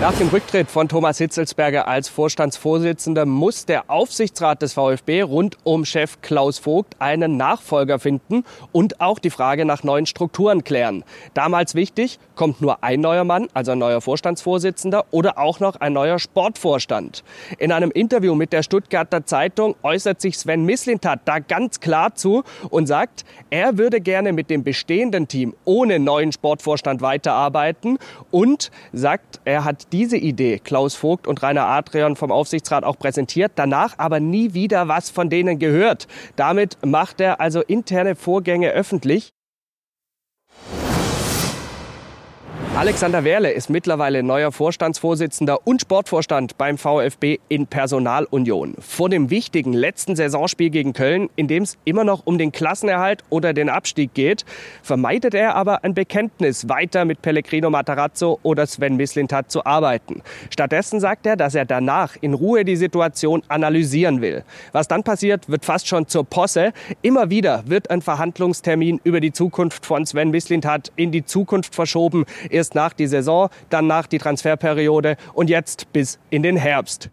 Nach 0.00 0.14
dem 0.14 0.28
Rücktritt 0.28 0.70
von 0.70 0.88
Thomas 0.88 1.18
Hitzelsberger 1.18 1.88
als 1.88 2.08
Vorstandsvorsitzender 2.08 3.26
muss 3.26 3.66
der 3.66 3.90
Aufsichtsrat 3.90 4.62
des 4.62 4.74
VfB 4.74 5.22
rund 5.22 5.56
um 5.64 5.84
Chef 5.84 6.20
Klaus 6.22 6.60
Vogt 6.60 6.94
einen 7.00 7.36
Nachfolger 7.36 7.98
finden 7.98 8.44
und 8.70 9.00
auch 9.00 9.18
die 9.18 9.30
Frage 9.30 9.64
nach 9.64 9.82
neuen 9.82 10.06
Strukturen 10.06 10.62
klären. 10.62 11.02
Damals 11.34 11.74
wichtig, 11.74 12.20
kommt 12.36 12.60
nur 12.60 12.84
ein 12.84 13.00
neuer 13.00 13.24
Mann, 13.24 13.48
also 13.54 13.72
ein 13.72 13.78
neuer 13.78 14.00
Vorstandsvorsitzender 14.00 15.04
oder 15.10 15.36
auch 15.36 15.58
noch 15.58 15.74
ein 15.74 15.94
neuer 15.94 16.20
Sportvorstand. 16.20 17.24
In 17.58 17.72
einem 17.72 17.90
Interview 17.90 18.36
mit 18.36 18.52
der 18.52 18.62
Stuttgarter 18.62 19.26
Zeitung 19.26 19.74
äußert 19.82 20.20
sich 20.20 20.38
Sven 20.38 20.64
Mislintat 20.64 21.22
da 21.24 21.40
ganz 21.40 21.80
klar 21.80 22.14
zu 22.14 22.44
und 22.70 22.86
sagt, 22.86 23.24
er 23.50 23.78
würde 23.78 24.00
gerne 24.00 24.32
mit 24.32 24.48
dem 24.48 24.62
bestehenden 24.62 25.26
Team 25.26 25.56
ohne 25.64 25.98
neuen 25.98 26.30
Sportvorstand 26.30 27.02
weiterarbeiten 27.02 27.98
und 28.30 28.70
sagt, 28.92 29.40
er 29.44 29.64
hat 29.64 29.87
diese 29.92 30.16
Idee 30.16 30.58
Klaus 30.58 30.94
Vogt 30.94 31.26
und 31.26 31.42
Rainer 31.42 31.66
Adrian 31.66 32.16
vom 32.16 32.32
Aufsichtsrat 32.32 32.84
auch 32.84 32.98
präsentiert, 32.98 33.52
danach 33.56 33.98
aber 33.98 34.20
nie 34.20 34.54
wieder 34.54 34.88
was 34.88 35.10
von 35.10 35.30
denen 35.30 35.58
gehört. 35.58 36.08
Damit 36.36 36.78
macht 36.84 37.20
er 37.20 37.40
also 37.40 37.60
interne 37.60 38.14
Vorgänge 38.14 38.70
öffentlich. 38.70 39.32
Alexander 42.78 43.24
Werle 43.24 43.50
ist 43.50 43.70
mittlerweile 43.70 44.22
neuer 44.22 44.52
Vorstandsvorsitzender 44.52 45.66
und 45.66 45.80
Sportvorstand 45.80 46.56
beim 46.58 46.78
VfB 46.78 47.40
in 47.48 47.66
Personalunion. 47.66 48.76
Vor 48.78 49.08
dem 49.08 49.30
wichtigen 49.30 49.72
letzten 49.72 50.14
Saisonspiel 50.14 50.70
gegen 50.70 50.92
Köln, 50.92 51.28
in 51.34 51.48
dem 51.48 51.64
es 51.64 51.76
immer 51.84 52.04
noch 52.04 52.24
um 52.24 52.38
den 52.38 52.52
Klassenerhalt 52.52 53.24
oder 53.30 53.52
den 53.52 53.68
Abstieg 53.68 54.14
geht, 54.14 54.44
vermeidet 54.80 55.34
er 55.34 55.56
aber 55.56 55.82
ein 55.82 55.92
Bekenntnis, 55.92 56.68
weiter 56.68 57.04
mit 57.04 57.20
Pellegrino 57.20 57.68
Matarazzo 57.68 58.38
oder 58.44 58.64
Sven 58.64 58.94
Mislintat 58.94 59.50
zu 59.50 59.66
arbeiten. 59.66 60.22
Stattdessen 60.48 61.00
sagt 61.00 61.26
er, 61.26 61.34
dass 61.34 61.56
er 61.56 61.64
danach 61.64 62.14
in 62.20 62.32
Ruhe 62.32 62.64
die 62.64 62.76
Situation 62.76 63.42
analysieren 63.48 64.20
will. 64.20 64.44
Was 64.70 64.86
dann 64.86 65.02
passiert, 65.02 65.48
wird 65.48 65.64
fast 65.64 65.88
schon 65.88 66.06
zur 66.06 66.22
Posse. 66.22 66.72
Immer 67.02 67.28
wieder 67.28 67.64
wird 67.66 67.90
ein 67.90 68.02
Verhandlungstermin 68.02 69.00
über 69.02 69.18
die 69.18 69.32
Zukunft 69.32 69.84
von 69.84 70.06
Sven 70.06 70.30
Mislintat 70.30 70.92
in 70.94 71.10
die 71.10 71.24
Zukunft 71.24 71.74
verschoben. 71.74 72.24
Erst 72.50 72.67
erst 72.68 72.74
nach 72.74 72.92
die 72.92 73.06
Saison, 73.06 73.48
dann 73.70 73.86
nach 73.86 74.06
die 74.06 74.18
Transferperiode 74.18 75.16
und 75.32 75.48
jetzt 75.48 75.90
bis 75.92 76.18
in 76.30 76.42
den 76.42 76.56
Herbst. 76.56 77.10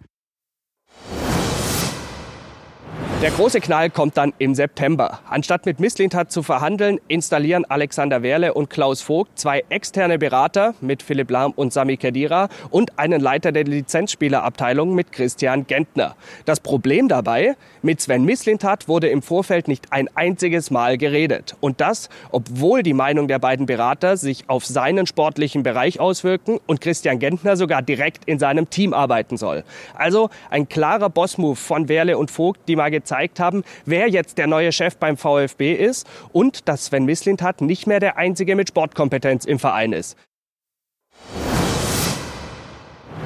Der 3.22 3.32
große 3.32 3.62
Knall 3.62 3.90
kommt 3.90 4.18
dann 4.18 4.34
im 4.40 4.54
September. 4.54 5.20
Anstatt 5.30 5.66
mit 5.66 5.80
Misslintat 5.80 6.34
zu 6.34 6.44
verhandeln, 6.44 7.00
installieren 7.08 7.64
Alexander 7.64 8.22
Werle 8.22 8.54
und 8.54 8.70
Klaus 8.70 9.02
Vogt 9.02 9.40
zwei 9.40 9.64
externe 9.70 10.20
Berater 10.20 10.76
mit 10.82 11.02
Philipp 11.02 11.32
Lahm 11.32 11.54
und 11.54 11.72
Sami 11.72 11.96
Kedira 11.96 12.50
und 12.72 13.00
einen 13.00 13.22
Leiter 13.22 13.54
der 13.54 13.64
Lizenzspielerabteilung 13.64 14.94
mit 14.94 15.14
Christian 15.14 15.66
Gentner. 15.66 16.18
Das 16.44 16.60
Problem 16.60 17.08
dabei, 17.08 17.56
mit 17.82 18.02
Sven 18.02 18.26
Misslintat 18.26 18.90
wurde 18.90 19.08
im 19.08 19.22
Vorfeld 19.22 19.70
nicht 19.70 19.94
ein 19.94 20.10
einziges 20.14 20.70
Mal 20.70 20.98
geredet. 20.98 21.56
Und 21.62 21.80
das, 21.80 22.10
obwohl 22.32 22.84
die 22.84 22.94
Meinung 22.94 23.30
der 23.30 23.40
beiden 23.40 23.66
Berater 23.66 24.18
sich 24.18 24.50
auf 24.50 24.66
seinen 24.66 25.08
sportlichen 25.08 25.64
Bereich 25.64 26.02
auswirken 26.02 26.60
und 26.68 26.82
Christian 26.82 27.20
Gentner 27.20 27.56
sogar 27.56 27.82
direkt 27.82 28.26
in 28.26 28.40
seinem 28.40 28.70
Team 28.70 28.94
arbeiten 28.94 29.38
soll. 29.38 29.64
Also 29.96 30.30
ein 30.50 30.68
klarer 30.68 31.10
Bossmove 31.10 31.58
von 31.58 31.88
Werle 31.88 32.18
und 32.18 32.30
Vogt, 32.30 32.60
die 32.68 32.76
mal 32.76 32.92
gezeigt 33.06 33.40
haben, 33.40 33.64
wer 33.86 34.10
jetzt 34.10 34.40
der 34.40 34.48
neue 34.48 34.72
Chef 34.72 34.98
beim 34.98 35.16
VfB 35.16 35.74
ist 35.74 36.08
und 36.34 36.68
dass 36.68 36.88
Sven 36.88 37.06
Mislintat 37.06 37.62
nicht 37.62 37.86
mehr 37.86 38.00
der 38.00 38.18
Einzige 38.18 38.56
mit 38.56 38.70
Sportkompetenz 38.70 39.46
im 39.46 39.60
Verein 39.60 39.94
ist. 39.94 40.18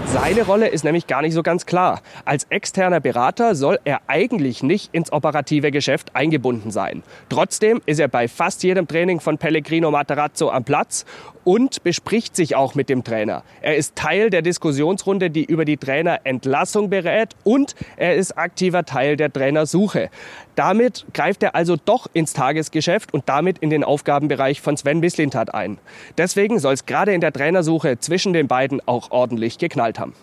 Seine 0.05 0.41
Rolle 0.41 0.67
ist 0.67 0.83
nämlich 0.83 1.05
gar 1.05 1.21
nicht 1.21 1.35
so 1.35 1.43
ganz 1.43 1.67
klar. 1.67 2.01
Als 2.25 2.45
externer 2.49 2.99
Berater 2.99 3.53
soll 3.53 3.79
er 3.85 4.01
eigentlich 4.07 4.63
nicht 4.63 4.89
ins 4.91 5.13
operative 5.13 5.69
Geschäft 5.69 6.15
eingebunden 6.15 6.71
sein. 6.71 7.03
Trotzdem 7.29 7.79
ist 7.85 7.99
er 7.99 8.07
bei 8.07 8.27
fast 8.27 8.63
jedem 8.63 8.87
Training 8.87 9.19
von 9.19 9.37
Pellegrino 9.37 9.91
Materazzo 9.91 10.49
am 10.49 10.63
Platz 10.63 11.05
und 11.49 11.81
bespricht 11.81 12.35
sich 12.35 12.55
auch 12.55 12.75
mit 12.75 12.89
dem 12.89 13.03
Trainer. 13.03 13.41
Er 13.61 13.75
ist 13.75 13.95
Teil 13.95 14.29
der 14.29 14.43
Diskussionsrunde, 14.43 15.31
die 15.31 15.43
über 15.43 15.65
die 15.65 15.77
Trainerentlassung 15.77 16.91
berät 16.91 17.29
und 17.43 17.73
er 17.97 18.13
ist 18.13 18.37
aktiver 18.37 18.85
Teil 18.85 19.17
der 19.17 19.33
Trainersuche. 19.33 20.11
Damit 20.53 21.07
greift 21.11 21.41
er 21.41 21.55
also 21.55 21.75
doch 21.75 22.05
ins 22.13 22.33
Tagesgeschäft 22.33 23.15
und 23.15 23.27
damit 23.29 23.57
in 23.57 23.71
den 23.71 23.83
Aufgabenbereich 23.83 24.61
von 24.61 24.77
Sven 24.77 24.99
Mislintat 24.99 25.51
ein. 25.51 25.79
Deswegen 26.19 26.59
soll 26.59 26.75
es 26.75 26.85
gerade 26.85 27.13
in 27.15 27.21
der 27.21 27.33
Trainersuche 27.33 27.97
zwischen 27.97 28.33
den 28.33 28.47
beiden 28.47 28.79
auch 28.87 29.09
ordentlich 29.09 29.57
geknallt 29.57 29.97
haben. 29.97 30.13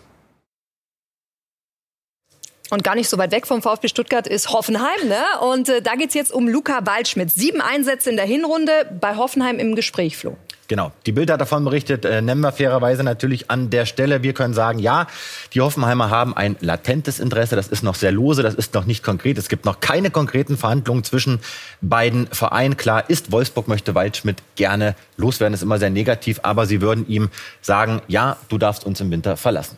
Und 2.69 2.85
gar 2.85 2.95
nicht 2.95 3.09
so 3.09 3.17
weit 3.17 3.31
weg 3.31 3.47
vom 3.47 3.61
VfB 3.61 3.89
Stuttgart 3.89 4.27
ist 4.27 4.53
Hoffenheim. 4.53 5.09
Ne? 5.09 5.23
Und 5.41 5.67
äh, 5.67 5.81
da 5.81 5.95
geht's 5.95 6.13
jetzt 6.13 6.31
um 6.31 6.47
Luca 6.47 6.85
Waldschmidt. 6.85 7.31
Sieben 7.31 7.59
Einsätze 7.59 8.11
in 8.11 8.15
der 8.15 8.25
Hinrunde 8.25 8.71
bei 9.01 9.17
Hoffenheim 9.17 9.59
im 9.59 9.75
Gespräch, 9.75 10.15
Flo. 10.15 10.37
Genau. 10.67 10.91
Die 11.05 11.13
Bild 11.13 11.31
hat 11.31 11.39
davon 11.39 11.63
berichtet, 11.63 12.03
äh, 12.03 12.21
nennen 12.21 12.41
wir 12.41 12.51
fairerweise 12.51 13.01
natürlich 13.03 13.49
an 13.49 13.69
der 13.69 13.85
Stelle. 13.85 14.21
Wir 14.21 14.33
können 14.33 14.53
sagen, 14.53 14.79
ja, 14.79 15.07
die 15.53 15.61
Hoffenheimer 15.61 16.09
haben 16.09 16.35
ein 16.35 16.57
latentes 16.59 17.19
Interesse. 17.19 17.55
Das 17.55 17.69
ist 17.69 17.83
noch 17.83 17.95
sehr 17.95 18.11
lose, 18.11 18.43
das 18.43 18.53
ist 18.53 18.73
noch 18.73 18.85
nicht 18.85 19.01
konkret. 19.01 19.37
Es 19.37 19.47
gibt 19.47 19.63
noch 19.63 19.79
keine 19.79 20.11
konkreten 20.11 20.57
Verhandlungen 20.57 21.05
zwischen 21.05 21.39
beiden 21.81 22.27
Vereinen. 22.27 22.75
Klar 22.75 23.09
ist, 23.09 23.31
Wolfsburg 23.31 23.69
möchte 23.69 23.95
Waldschmidt 23.95 24.43
gerne 24.55 24.95
loswerden. 25.15 25.53
Ist 25.53 25.63
immer 25.63 25.79
sehr 25.79 25.89
negativ, 25.89 26.41
aber 26.43 26.65
sie 26.65 26.81
würden 26.81 27.07
ihm 27.07 27.29
sagen, 27.61 28.01
ja, 28.09 28.35
du 28.49 28.57
darfst 28.57 28.85
uns 28.85 28.99
im 28.99 29.09
Winter 29.09 29.37
verlassen. 29.37 29.77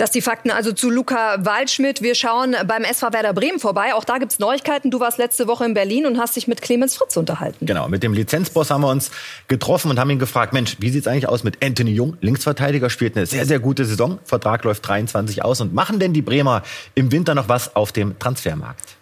Das 0.00 0.10
die 0.10 0.22
Fakten 0.22 0.50
also 0.50 0.72
zu 0.72 0.88
Luca 0.88 1.44
Waldschmidt. 1.44 2.00
Wir 2.00 2.14
schauen 2.14 2.56
beim 2.66 2.84
SV 2.84 3.12
Werder 3.12 3.34
Bremen 3.34 3.60
vorbei. 3.60 3.92
Auch 3.92 4.04
da 4.04 4.16
gibt's 4.16 4.38
Neuigkeiten. 4.38 4.90
Du 4.90 4.98
warst 4.98 5.18
letzte 5.18 5.46
Woche 5.46 5.66
in 5.66 5.74
Berlin 5.74 6.06
und 6.06 6.16
hast 6.16 6.36
dich 6.36 6.48
mit 6.48 6.62
Clemens 6.62 6.96
Fritz 6.96 7.18
unterhalten. 7.18 7.66
Genau, 7.66 7.86
mit 7.86 8.02
dem 8.02 8.14
Lizenzboss 8.14 8.70
haben 8.70 8.80
wir 8.80 8.88
uns 8.88 9.10
getroffen 9.46 9.90
und 9.90 10.00
haben 10.00 10.08
ihn 10.08 10.18
gefragt, 10.18 10.54
Mensch, 10.54 10.78
wie 10.78 10.88
sieht's 10.88 11.06
eigentlich 11.06 11.28
aus 11.28 11.44
mit 11.44 11.62
Anthony 11.62 11.90
Jung? 11.90 12.16
Linksverteidiger 12.22 12.88
spielt 12.88 13.14
eine 13.14 13.26
sehr, 13.26 13.44
sehr 13.44 13.58
gute 13.58 13.84
Saison. 13.84 14.18
Vertrag 14.24 14.64
läuft 14.64 14.88
23 14.88 15.44
aus. 15.44 15.60
Und 15.60 15.74
machen 15.74 15.98
denn 15.98 16.14
die 16.14 16.22
Bremer 16.22 16.62
im 16.94 17.12
Winter 17.12 17.34
noch 17.34 17.50
was 17.50 17.76
auf 17.76 17.92
dem 17.92 18.18
Transfermarkt? 18.18 18.96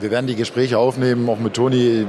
Wir 0.00 0.10
werden 0.10 0.26
die 0.26 0.36
Gespräche 0.36 0.78
aufnehmen, 0.78 1.28
auch 1.28 1.38
mit 1.38 1.54
Toni. 1.54 2.06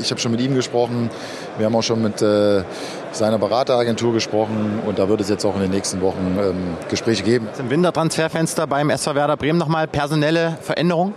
Ich 0.00 0.10
habe 0.10 0.20
schon 0.20 0.32
mit 0.32 0.40
ihm 0.40 0.54
gesprochen. 0.54 1.10
Wir 1.58 1.66
haben 1.66 1.76
auch 1.76 1.82
schon 1.82 2.02
mit 2.02 2.20
äh, 2.22 2.64
seiner 3.12 3.38
Berateragentur 3.38 4.12
gesprochen. 4.12 4.80
Und 4.84 4.98
da 4.98 5.08
wird 5.08 5.20
es 5.20 5.28
jetzt 5.28 5.44
auch 5.44 5.54
in 5.54 5.60
den 5.60 5.70
nächsten 5.70 6.00
Wochen 6.00 6.38
ähm, 6.40 6.76
Gespräche 6.88 7.22
geben. 7.22 7.46
Im 7.58 7.70
Wintertransferfenster 7.70 8.66
beim 8.66 8.90
SV 8.90 9.14
Werder 9.14 9.36
Bremen 9.36 9.58
nochmal 9.58 9.86
personelle 9.86 10.58
Veränderungen? 10.60 11.14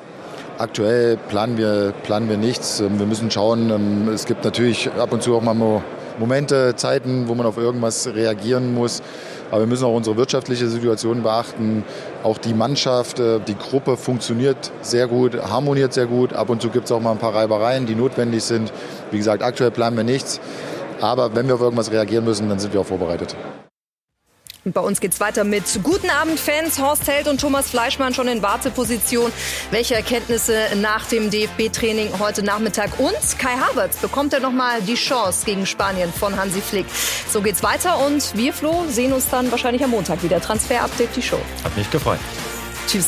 Aktuell 0.59 1.17
planen 1.17 1.57
wir, 1.57 1.93
planen 2.03 2.29
wir 2.29 2.37
nichts. 2.37 2.79
Ähm, 2.79 2.99
wir 2.99 3.07
müssen 3.07 3.31
schauen. 3.31 3.71
Ähm, 3.71 4.09
es 4.13 4.25
gibt 4.25 4.43
natürlich 4.43 4.91
ab 4.91 5.13
und 5.13 5.23
zu 5.23 5.35
auch 5.35 5.41
mal 5.41 5.55
Momente, 6.19 6.75
Zeiten, 6.75 7.27
wo 7.27 7.35
man 7.35 7.45
auf 7.45 7.57
irgendwas 7.57 8.07
reagieren 8.07 8.73
muss. 8.73 9.01
Aber 9.51 9.61
wir 9.61 9.67
müssen 9.67 9.85
auch 9.85 9.95
unsere 9.95 10.17
wirtschaftliche 10.17 10.67
Situation 10.67 11.21
beachten. 11.21 11.83
Auch 12.23 12.37
die 12.37 12.53
Mannschaft, 12.53 13.19
äh, 13.19 13.39
die 13.39 13.55
Gruppe 13.55 13.97
funktioniert 13.97 14.71
sehr 14.81 15.07
gut, 15.07 15.37
harmoniert 15.41 15.93
sehr 15.93 16.07
gut. 16.07 16.33
Ab 16.33 16.49
und 16.49 16.61
zu 16.61 16.69
gibt 16.69 16.85
es 16.85 16.91
auch 16.91 17.01
mal 17.01 17.11
ein 17.11 17.19
paar 17.19 17.35
Reibereien, 17.35 17.85
die 17.85 17.95
notwendig 17.95 18.43
sind. 18.43 18.73
Wie 19.11 19.17
gesagt, 19.17 19.43
aktuell 19.43 19.71
planen 19.71 19.95
wir 19.95 20.03
nichts. 20.03 20.39
Aber 21.01 21.35
wenn 21.35 21.47
wir 21.47 21.55
auf 21.55 21.61
irgendwas 21.61 21.91
reagieren 21.91 22.25
müssen, 22.25 22.49
dann 22.49 22.59
sind 22.59 22.73
wir 22.73 22.81
auch 22.81 22.85
vorbereitet. 22.85 23.35
Und 24.65 24.73
bei 24.73 24.81
uns 24.81 25.01
geht's 25.01 25.19
weiter 25.19 25.43
mit 25.43 25.63
Guten 25.83 26.09
Abend 26.09 26.39
Fans. 26.39 26.79
Horst 26.79 27.07
Held 27.07 27.27
und 27.27 27.41
Thomas 27.41 27.69
Fleischmann 27.69 28.13
schon 28.13 28.27
in 28.29 28.41
Warteposition. 28.41 29.31
Welche 29.71 29.95
Erkenntnisse 29.95 30.57
nach 30.77 31.05
dem 31.07 31.29
DFB-Training 31.29 32.19
heute 32.19 32.43
Nachmittag? 32.43 32.97
Und 32.97 33.17
Kai 33.37 33.57
Havertz 33.57 33.97
bekommt 33.97 34.33
er 34.33 34.39
nochmal 34.39 34.81
die 34.81 34.95
Chance 34.95 35.45
gegen 35.45 35.65
Spanien 35.65 36.13
von 36.13 36.37
Hansi 36.37 36.61
Flick. 36.61 36.85
So 37.29 37.41
geht's 37.41 37.61
weiter 37.61 38.05
und 38.05 38.35
wir, 38.37 38.53
Flo, 38.53 38.85
sehen 38.89 39.11
uns 39.11 39.27
dann 39.29 39.51
wahrscheinlich 39.51 39.83
am 39.83 39.91
Montag 39.91 40.23
wieder. 40.23 40.39
Transfer-Update, 40.39 41.15
die 41.15 41.21
Show. 41.21 41.39
Hat 41.63 41.75
mich 41.75 41.89
gefreut. 41.91 42.19
Tschüss. 42.87 43.07